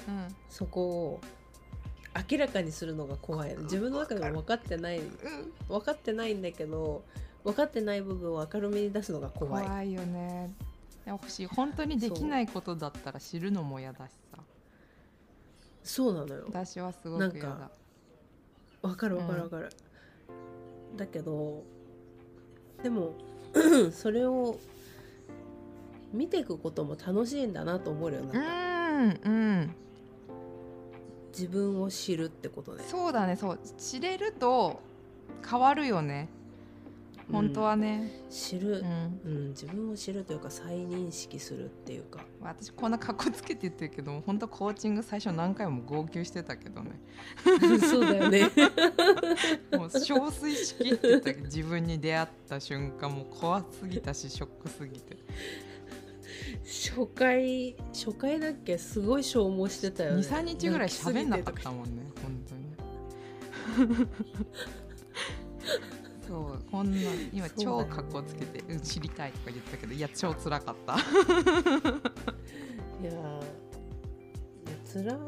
[0.48, 1.20] そこを
[2.30, 5.00] 明らかにするのが怖い自分の中でも分かってない
[5.68, 7.04] 分かってないんだけど
[7.42, 9.64] 分かってない部分を明るみに出すのが怖い。
[9.64, 10.52] 怖いよね。
[11.04, 14.38] でもし本当にできないことだったら知るのも嫌だしさ。
[15.82, 16.44] そうなのよ。
[16.48, 17.70] 私はすごく嫌だ
[18.84, 19.48] か分かる分かるうん。
[19.48, 19.70] 分かる、
[20.96, 21.64] だけど
[22.82, 23.14] でも
[23.92, 24.58] それを
[26.12, 29.74] 見ていくことも楽しいんだなと思うようにうなった、んうん。
[31.32, 33.58] 自分を知るってことねそうだねそう。
[33.76, 34.80] 知れると
[35.48, 36.28] 変わるよね
[37.30, 38.80] 本当はね、知る。
[38.80, 39.20] う、ん。
[39.24, 42.24] うん自分を知るというか再認識するっていうか。
[42.40, 47.00] 私こんな格好つけて言ってるけど本当コーチング最初何回も号泣してたけどね。
[47.88, 48.42] そうだよね。
[49.72, 55.16] もう憔悴しきってたけど自分に出会った瞬間もう怖すぎたしショックすぎて。
[56.64, 58.76] 初回初回だっけ？
[58.78, 60.20] すごい消耗してたよね。
[60.20, 62.64] 23日ぐらい喋んなかったもんね本当に
[66.26, 66.98] そうこんな
[67.32, 70.94] 今超格好つけて、うん、知りたいとか言ったけどいや超辛かった。
[70.94, 70.96] い
[73.04, 73.12] やーい
[74.70, 75.18] や辛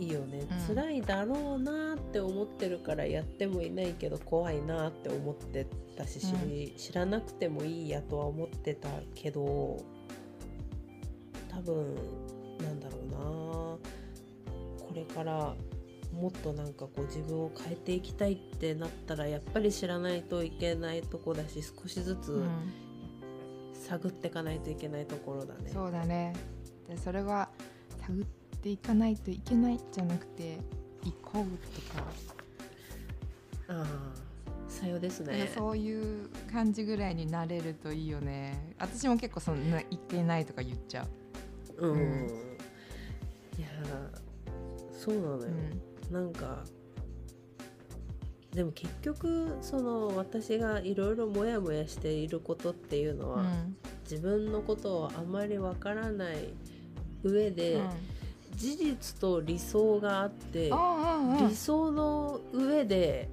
[0.00, 0.76] いよね、うん。
[0.76, 5.66] 辛いだろうなって思ってるからやってもいないけど怖いなって思って
[5.96, 9.84] たし、知り知らなくてもいいやとは思ってたけど
[11.48, 11.94] 多分
[12.58, 13.18] なんだろうな。
[14.86, 15.54] これから
[16.12, 22.48] もっとなんかこう自分を変えていきたいってなったらやっぱり知らないといけないとこだし少しずつうん。
[23.74, 25.70] 探っていかないといけないところだね。
[25.72, 26.34] そうだね。
[26.88, 27.48] でそれは
[28.00, 28.24] 探っ
[28.60, 30.58] ていかないといけないじゃなくて
[31.02, 32.04] 行こうとか、
[33.68, 34.12] ああ
[34.68, 35.50] さようですね。
[35.52, 38.74] そういう感じぐらいになれるといいよね。
[38.78, 41.06] 私も結構そんな行ってないとか言っちゃ
[41.78, 42.28] う、うん、うん
[43.58, 43.68] いや
[44.92, 46.64] そうなのよ、うんなんか
[48.54, 53.76] でも結局その私がいろいろモヤモヤしていることっていうのは、うん。
[54.02, 56.52] 自分のことをあまりわからない
[57.22, 57.80] 上で、
[58.56, 61.48] 事実と理想があって、うんうんうん。
[61.48, 63.30] 理想の上で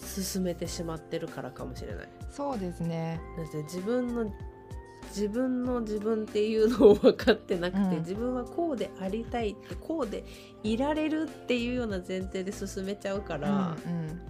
[0.00, 2.08] 進めてしまってるからかもしれない。
[2.30, 3.20] そうですね。
[3.36, 4.32] だって自分の
[5.10, 7.98] 自分の自分っていうのを分かってなくて、うん。
[7.98, 10.24] 自分はこうでありたいってこうで
[10.62, 14.20] いられるっていうような前提で進めちゃうから、うんうん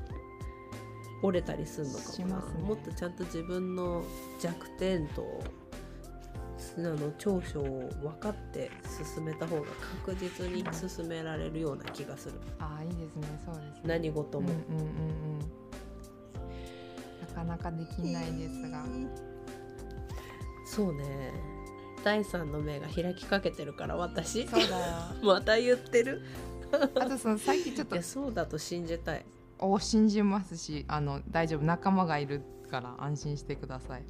[1.22, 2.62] 折れたりするのかもね。
[2.62, 4.02] もっとちゃんと自分の
[4.40, 5.22] 弱点と
[6.78, 8.70] あの長所を分かって
[9.14, 9.66] 進めた方が
[10.06, 12.36] 確実に進められるような気がする。
[12.58, 13.26] ああいいですね。
[13.44, 13.80] そうですね。
[13.84, 14.48] 何事も。
[14.48, 15.38] うんうんうんうん。
[17.20, 18.82] なかなかできないですが
[20.70, 21.32] そうね。
[22.04, 24.46] 第三の目が開きかけてるから私。
[24.46, 24.74] そうだよ。
[25.20, 26.22] また言ってる？
[26.72, 29.26] あとそのさっきちょっといやそうだと信じたい。
[29.58, 34.04] お信じますしあの大丈夫仲間がいるから安心してください、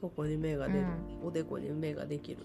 [0.00, 0.86] ここに目が出る、
[1.24, 2.38] おでこに目ができる。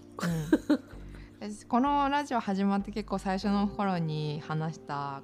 [0.70, 5.22] うん、私このラジオ始まって結構最初の頃に話したあ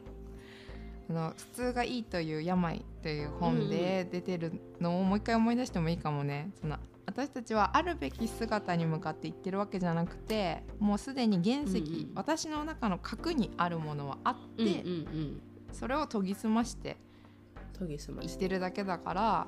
[1.08, 6.50] の「普通がいいという病」という本で出てるのをもう一回思い出してもいいかもね。
[6.60, 6.76] その
[7.06, 12.12] 私たちはあるべき姿に向かっていってるわけじゃなくてもうすでに原石、うんうん。
[12.14, 15.42] 私の中の核にあるものはあって、うんうんうん。
[15.72, 16.96] それを研ぎ澄まして
[17.78, 18.48] 研ぎ澄まして。
[18.48, 19.46] るだけだから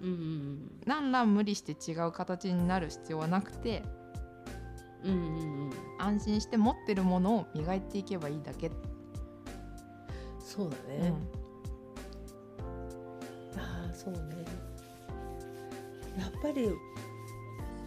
[0.00, 3.82] うんうん何ら無理して違う形になる必要はなくて
[5.02, 5.68] うんうんうん。
[5.68, 8.70] うん安心して持ってるものを磨いていけばいいだけ、
[10.38, 11.14] そうだね、
[13.54, 13.60] うん。
[13.60, 14.20] ああそうね
[16.18, 16.68] やっぱり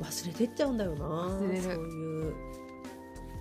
[0.01, 2.35] 忘れてっちゃうんだよなそういう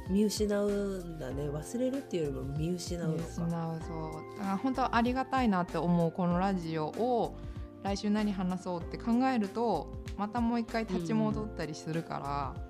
[0.09, 1.49] 見失うんだね。
[1.51, 3.51] 忘れるっていうよりも見失うの見失う。
[3.51, 4.39] かそう。
[4.39, 7.37] だから本当ありがたいなって思うこのラジオを
[7.83, 12.63] 来週何話そうって考えるとまたもう一回立ち戻ったりするから、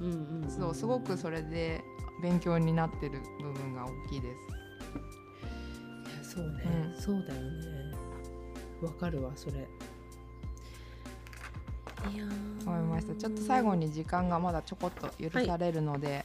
[0.00, 1.82] うんうんうんそうすごくそれで
[2.22, 4.36] 勉強になってる部分が大きいです。
[6.14, 7.00] いやそうね、うん。
[7.00, 7.48] そうだよね。
[8.82, 9.66] わかるわそれ
[12.66, 13.14] 思いました。
[13.14, 16.24] ちょっと最後に時間がまだちょこっと許されるので、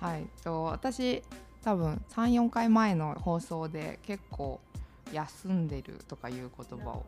[0.00, 0.26] はい。
[0.42, 1.22] と私
[1.62, 4.60] 多分34回前の放送で結構
[5.12, 7.04] 休んでるとかいう言葉を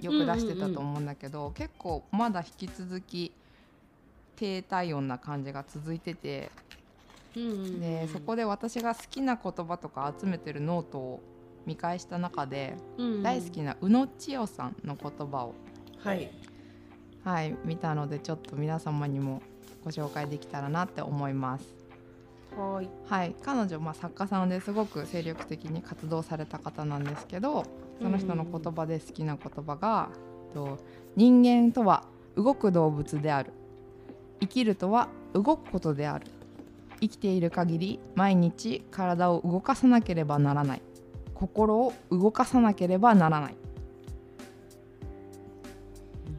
[0.00, 3.32] よく出してたと思うんだけど、結構まだ引き続き
[4.36, 6.50] 低体温な感じが続いてて
[7.36, 11.20] うんうんうんでそこで私が好きな言葉とか集めてるノートを
[11.66, 13.22] 見返した中で、うんうん。
[13.22, 15.54] 大好きな宇野千代さんの言葉を
[17.24, 19.42] はいはい、見たのでちょっと皆様にも
[19.84, 21.64] ご紹介できたらなって思います。
[22.56, 22.88] はーい。
[23.06, 27.64] はい、彼女、まあ、作家さんですごく精力的に活動された方なんですけど
[28.00, 30.10] その人の言葉で好きな言葉が
[30.54, 30.78] 「と
[31.16, 32.04] 人間とは
[32.36, 33.52] 動く動物である」
[34.40, 36.26] 「生きるとは動くことである」
[37.00, 40.82] 「生きている限り毎日体を動かさなければならない」
[41.34, 43.56] 「心を動かさなければならない」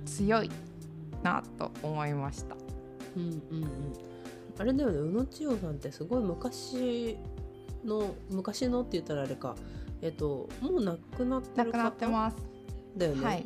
[0.06, 0.50] 強い
[1.24, 2.56] なと思いました。
[3.16, 3.70] うんうんうん。
[4.58, 7.18] あれだよね宇野千代さんってすごい昔
[7.86, 9.56] の昔のって言ったらあれか。
[10.02, 12.38] えっともう亡くなってる方なくなってます。
[12.98, 13.46] だよね、はい、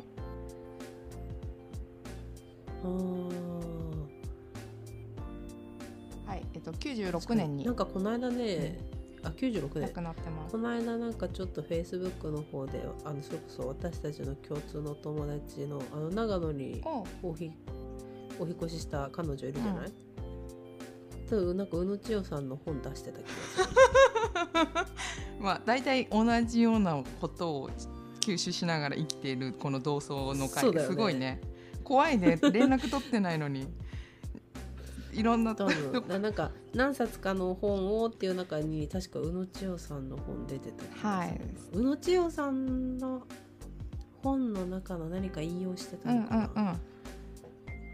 [6.26, 7.64] はい、えっと96年に。
[7.64, 8.78] なんかこの間ね、
[9.24, 10.52] あ96亡年くなってます。
[10.52, 10.58] こ。
[10.58, 17.50] の間なんかちょっとフェイスブックの方であのそれこそ私たちの共通の友達のあの長野におおひ
[18.38, 19.92] お引っ越しした彼女いるじゃない、
[21.30, 23.66] 多分なんか宇野千代さんの本出してた気がする。
[25.40, 27.70] まあ大体同じようなことを
[28.20, 30.80] 吸収しながら生きているこの同窓の会、ね。
[30.80, 31.40] すごいね。
[31.82, 32.38] 怖いね。
[32.42, 33.68] 連絡取ってないのに
[35.14, 35.92] いろんな多分。
[36.08, 41.40] ななんか何冊かの本をっていう中に確か宇野千代さんの本出てたはい。
[41.72, 43.22] 宇野千代さんの
[44.22, 46.76] 本の中の何か引用してたうんうんのかな、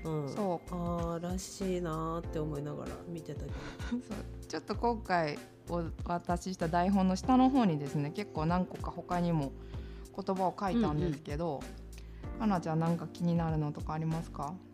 [0.04, 0.22] うん。
[0.22, 0.28] うん。
[0.30, 3.52] そああらしいなーって思いながら見てたけど。
[3.52, 4.46] う そう。
[4.46, 9.52] ちょっと今回お渡しした台本の下の方にですね結構何個か他にも
[10.16, 11.60] 言葉を書いたんですけど、
[12.40, 14.52] かなちゃんなんか気になるのとかありますか？
[14.52, 14.69] あ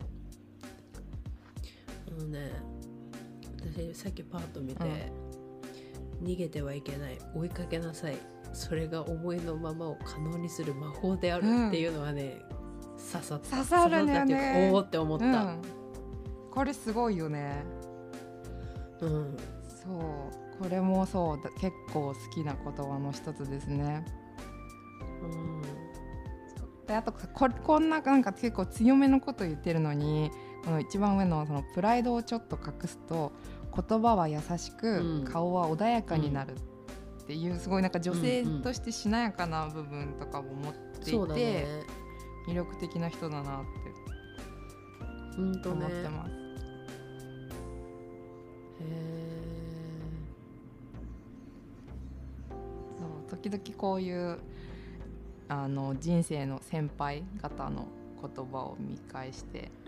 [2.17, 2.51] のね
[3.59, 5.11] 私さっきパート見て、
[6.23, 8.17] 逃げてはいけない追いかけなさい
[8.53, 12.41] それが思いのままを可能にする魔法であるっていうのはね、
[13.11, 13.49] 刺さった。
[13.49, 14.33] 刺さるんだよね。
[14.33, 15.61] 刺さったっていうかおおって思った、うん、
[16.51, 17.63] これすごいよね。
[19.01, 19.37] うん。
[19.67, 20.63] そう。
[20.63, 21.51] これもそうだ。
[21.59, 24.05] 結構好きな言葉の一つですね。
[25.21, 25.61] うん。
[26.87, 30.31] であとここんななんか結構強めのこと言ってるのに
[30.67, 33.31] この一番上のそのプライドをちょっと隠すと
[33.73, 35.23] 言葉は優しく、うん。
[35.23, 36.55] 顔は穏やかになる
[37.21, 41.65] っていうすごいなんか女性としてしなやかな部分とかも持っていて、ね。
[42.49, 43.63] 魅力的な人だなっ
[45.33, 46.31] て思ってます。
[48.81, 48.83] へ
[53.29, 54.37] そう時々こういう
[55.47, 57.87] あの人生の先輩方の
[58.21, 59.86] 言葉を見返して、ー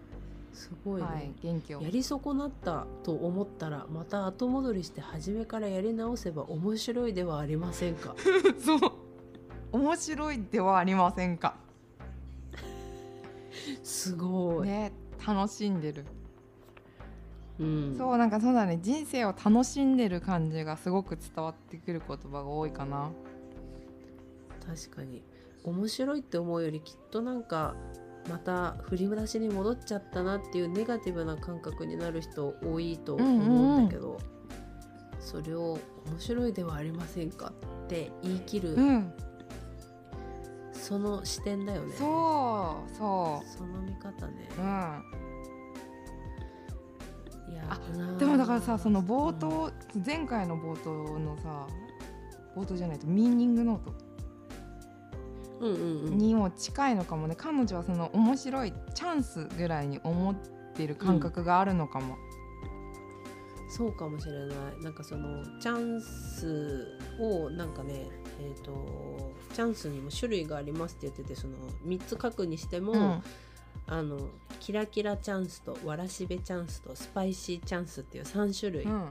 [0.54, 1.82] すごいね、はい、元気を。
[1.82, 8.16] やり損なったと思ったらまた後戻りして初めからやり直せば面白いではありませんか？
[8.64, 8.92] そう。
[9.72, 11.56] 面白いではありませんか？
[13.84, 14.92] すごい、ね
[15.26, 16.06] 楽しんでる、
[17.60, 18.80] うん、そうなんかそうだね。
[18.82, 23.12] 人生を楽しんでる感じがすごく伝わってくる言葉が多いかな。
[24.66, 25.22] 確かに。
[25.66, 27.76] 面白いって思うよりきっとなんか
[28.30, 34.20] また振り出しに戻っちゃったなっていうネガティブな感覚になる人多いと思うんだけど、
[35.20, 37.52] それを面白いではありませんか
[37.86, 39.12] って言い切る、うん。
[40.74, 41.96] その視点だよね。
[41.98, 44.48] そうそその見方ね。
[44.58, 44.68] う、うん、
[47.54, 47.80] いや
[48.18, 49.72] でもだからさその冒頭、
[50.06, 51.68] 前回の冒頭のさ
[52.56, 53.92] 冒頭じゃないとミーニングノート。
[53.92, 54.09] うんうんうん
[55.62, 57.36] にも近いのかもね。
[57.38, 60.36] 彼女はその面白いチャンスぐらいに思っ
[60.76, 62.18] てる感覚があるのかも、
[63.70, 64.84] そうかもしれない。
[64.84, 68.08] なんかそのチャンスをなんかね
[68.42, 71.56] えー、とチャンスにも種類がありますって言っててその
[71.86, 73.24] 3つ書くにしても、うん。
[73.92, 74.20] あの
[74.60, 79.08] キラキラチャンスとわらしべチャンスとスパイシーチャンスっていう3種類、うん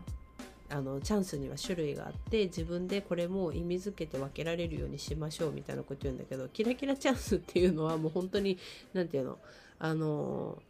[0.71, 8.59] あのチャンスには種類があって自分でこれも意味付けて分けられるようにしましょうみたいなこと言うんだけどキラキラチャンスっていうのはもう本当に
[8.93, 9.39] なんていうの？
[9.79, 10.61] あの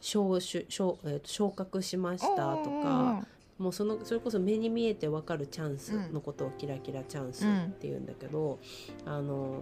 [0.00, 3.26] 昇取昇,、えーと昇格しましたとか
[3.58, 8.58] もうそのそれこそ目に見えて分かるチャンスのことをキラキラチャンスっていうんだけど、
[9.06, 9.60] あの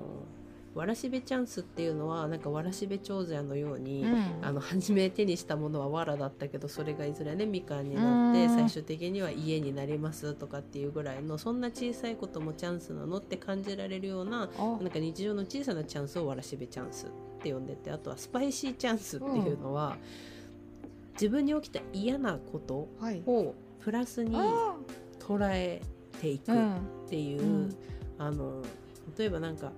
[0.75, 4.25] わらしべチャンスっていうのはなんかわらしべ長者のように、うん。
[4.43, 8.55] あの初め手にしたものは藁だったけどそれがいずれねみかんになってうん。
[8.57, 17.09] 最終的には家になりますとかっていうぐらいのそんな小さいこともチャンスなのって感じられるようなおなんか日常の小さなチャンスをわらしべチャンスっ
[17.43, 19.97] て呼んでてあとはスパイシーチャンスっていうのは、
[21.14, 23.22] 自分に起きた嫌なことはい。
[23.27, 24.75] をプラスにあ
[25.20, 25.83] 捉え
[26.20, 26.57] ていくっ
[27.09, 27.77] ていう、うん。
[28.18, 28.62] あの
[29.18, 29.72] 例えばなんか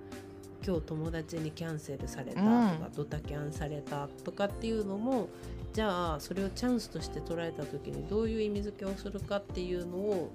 [0.67, 2.91] 今日友達にキャンセルされたとか、うん。
[2.93, 5.29] ドタキャンされたとかっていうのも
[5.71, 10.31] じゃあそれをチャンスとして捉えた時にどういう意味付けをするかっていうのを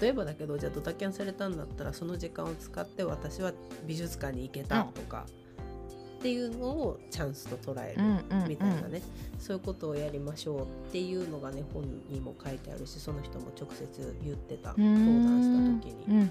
[0.00, 3.52] 例えばだけどじゃあドタキャンされたんだったらその時間を使って私は
[3.84, 5.26] 美術館に行けたとか、
[6.18, 8.02] っていうのをチャンスと捉える。
[8.02, 8.48] うんうんうん。
[8.48, 9.02] みたいなね、
[9.38, 14.70] そういうことをやりましょうっていうのがね本にも書いてあるしその人も直接言ってた。
[14.70, 16.26] 登壇した時に、うんうん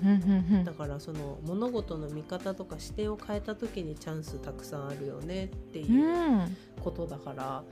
[0.52, 0.64] うんうん。
[0.64, 6.58] だからその物事の見方とか視点を変えた時にチャンスたくさんあるよねっていううん。
[6.82, 7.64] ことだから、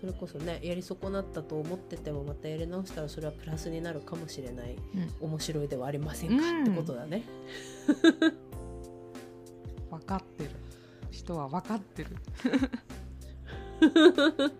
[0.00, 4.74] それこそねやり損なったと思っててもまたやり直したらそれはプラスになるかもしれない
[5.20, 7.22] 面白いではありませんか、うんってことだね。
[9.90, 10.50] 分かってる
[11.10, 12.16] 人は分かってる。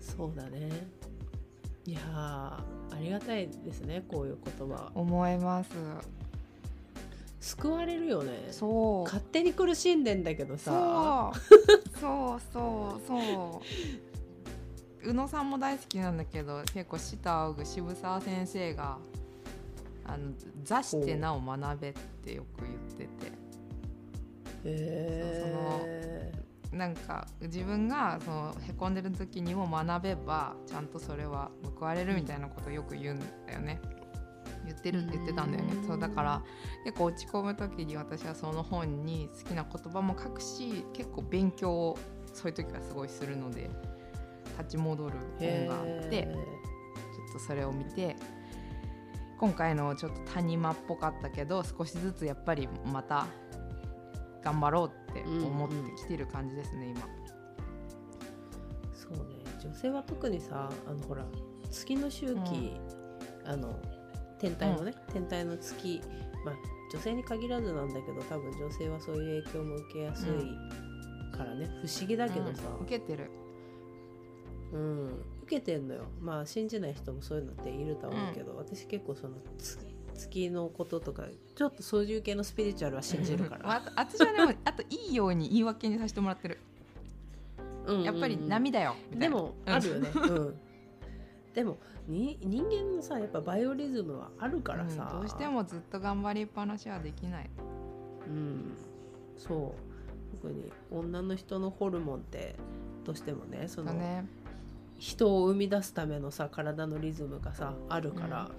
[0.00, 0.86] そうだね。
[1.84, 4.90] いやーありがたいですねこういう言葉。
[4.94, 5.70] 思います。
[7.40, 8.48] 救われるよね。
[8.50, 9.04] そう。
[9.04, 11.32] 勝手に苦しんでんだけどさ。
[11.32, 12.00] そう。
[12.00, 15.06] そうそうそう。
[15.06, 18.98] 宇野さんも大好きなんだけど結構舌仰ぐ渋沢先生が
[20.04, 20.32] 「あの
[20.64, 21.92] 座してなお学べ」っ
[22.24, 23.32] てよく言ってて
[24.64, 26.32] へ
[26.72, 33.80] なんか自分がそのへこんでる時にも学べばちゃんとそれは報われるみたいなことをよく言うんだよね。
[34.66, 35.74] 言ってる言ってたんだよね。
[35.74, 36.42] うんそうだから
[36.84, 41.98] 結構落ち込む時に私はその本に好きな言葉も書くし結構勉強を
[42.32, 43.70] そういう時はすごいするので
[44.58, 48.16] 立ち戻るえ本があってちょっとそれを見て
[49.38, 53.26] 今回のちょっと谷間っぽかったけど少しずつやっぱりまた
[54.46, 57.00] 頑張ろうって思ってきてる感じですね、今。
[58.94, 59.42] そうね。
[59.60, 61.26] 女性は特にさあのほら
[61.68, 62.76] 月の周期、
[63.44, 63.76] あの
[64.38, 66.00] 天体のね、天体の月
[66.44, 66.54] まあ
[66.92, 72.84] 女性に限らずなんだけど多分女性はそういう影響も受けやすいからね、不思議だけどさ、うん。
[72.84, 73.28] 受けてる。
[74.72, 75.06] うん、
[75.42, 76.04] 受けてんのよ。
[76.20, 79.34] まあ信じない人もそういうのっているとは思うけど、私結構その
[80.16, 86.58] つ月のこととかちょっとそういう系のスピリチュアルは信じるから、私はでも あといいように言い訳にさせてもらってる。
[87.86, 87.94] うん。
[87.94, 90.58] うんうんやっぱり波だよでもあるよね、うん、
[91.54, 95.20] でもに人間のさやっぱバイオリズムはあるからさ、うん。
[95.20, 97.50] どうしてもずっと頑張りっぱなしはできない。
[98.28, 98.76] うん。
[99.36, 99.74] そ
[100.32, 100.36] う。
[100.36, 102.56] 特に女の人のホルモンって
[103.04, 104.26] どうしてもねその、だね。
[104.98, 108.50] 人を生み出すためのさ体のリズムがさあるから、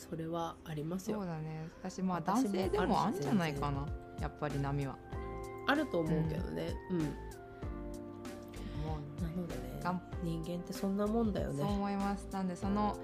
[0.00, 1.18] それはありますよ。
[1.18, 1.68] そうだね。
[1.82, 3.86] 私まあ男性であるしもあんじゃないかな。
[4.20, 4.96] やっぱり波は。
[5.66, 6.74] あると思うけどね。
[6.90, 7.04] うん、も
[9.20, 9.60] なのでね
[10.22, 12.26] 人間ってそんなもんだようそうね思います。
[12.32, 12.96] なんでその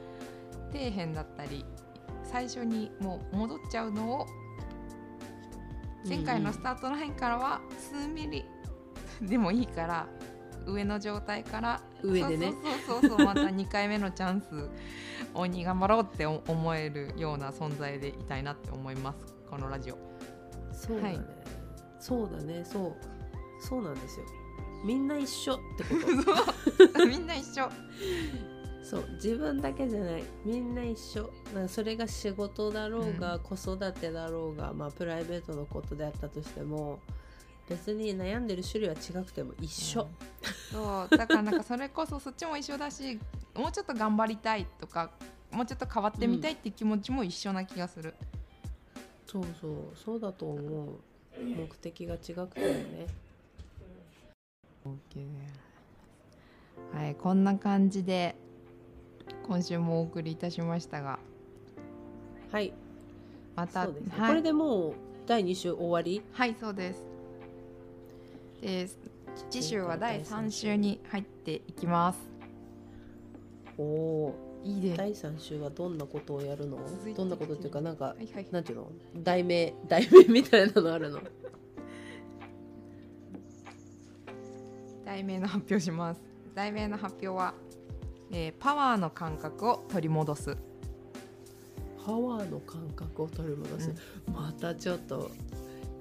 [0.72, 1.64] 底辺だったり
[2.24, 4.26] 最初にもう戻っちゃうのを
[6.08, 8.44] 前回のスタートの辺からは数ミリ
[9.22, 10.06] でもいいから
[10.66, 12.52] 上の状態から上でね。
[12.86, 14.68] そうそうそうそうまた2回目のチャンス
[15.34, 19.98] をに頑張ろうって思えるような存在でいたいなって思いますこのラジオ。
[20.72, 21.26] そうだね、はい。
[22.00, 22.64] そうだね。
[22.64, 22.94] そう。
[23.60, 24.26] そうなんですよ。
[24.84, 25.90] みんな一緒ってこ
[26.94, 27.06] と。
[27.06, 27.68] みんな一緒。
[28.82, 29.08] そう。
[29.14, 30.24] 自分だけじゃない。
[30.44, 31.24] みんな一緒。
[31.24, 37.00] だからそれが仕事だろうが、子育てだろうが、まあ、プライベートのことであったとしても
[37.68, 40.08] 別に悩んでる種類は違くても一緒、
[40.70, 43.18] そうだからなんかそれこそそっちも一緒だし
[43.54, 45.10] もうちょっと頑張りたいとか
[45.50, 48.14] もうちょっと変わってみたいっていう気持ちも一緒な気がする、
[49.26, 50.98] そうそうそうだと思う。
[51.38, 53.06] 目的が違くてもね。
[54.84, 55.26] OK
[56.96, 58.36] はいこんな感じで
[59.46, 61.18] 今週もお送りいたしましたが。
[62.52, 62.72] はい。
[63.56, 64.94] またね、はい、これでもう
[65.26, 66.22] 第2週終わり？
[66.32, 67.04] はいそうです
[68.60, 68.88] で
[69.50, 72.18] 次週は第3週に入っていきます。
[73.78, 74.34] おお
[74.64, 76.78] いいで第3週はどんなことをやるの？
[77.14, 78.46] どんなことっていうかなんかはいはい。
[78.50, 78.90] なんていうの？
[79.16, 81.20] 題名題名 みたいなのあるの？
[85.04, 86.20] 題名の発表します。
[86.54, 87.54] 題名の発表は、
[88.32, 90.56] えーパワーの感覚を取り戻す。
[92.04, 93.92] パワーの感覚を取り戻す、
[94.32, 95.30] またちょっと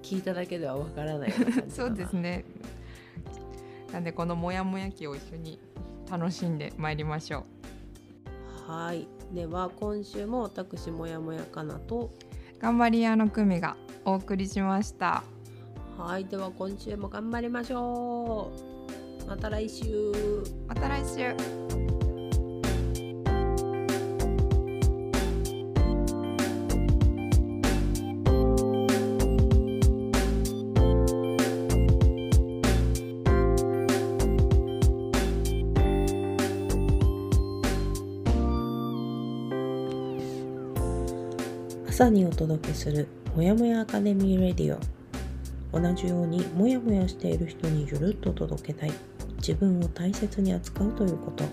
[0.06, 1.34] 聞いただけではわからない
[1.68, 2.46] そうですね。
[3.92, 5.60] なんでこのモヤモヤ期を一緒に
[6.10, 7.46] 楽しんでまいりましょ
[8.68, 8.72] う。
[8.72, 9.08] はい。
[9.34, 12.12] では今週も私もやもやかなと。
[12.60, 13.76] 頑張り屋の組が
[14.06, 15.24] お送りしました。
[15.98, 16.26] はい。
[16.26, 18.52] では今週も頑張りましょ
[19.26, 19.28] う。
[19.28, 20.14] また来週。
[20.68, 21.85] また来週
[41.96, 45.80] 朝にお届けするもやもやアカデミーレディオ。
[45.80, 48.92] 同じようにもやもやしている人にゆるっと届けたい。
[49.38, 51.46] 自分を大切に扱うということ。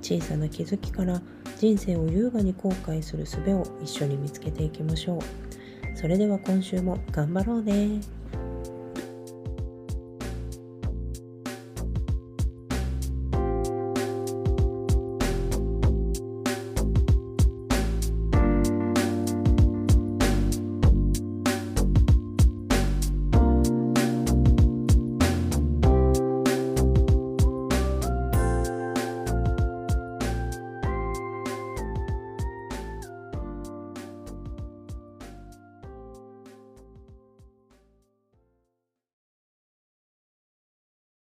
[0.00, 1.20] 小さな気づきから
[1.58, 5.98] 人生を優雅に後悔する術を一緒に見つけていきましょう。
[5.98, 8.00] それでは今週も頑張ろうね。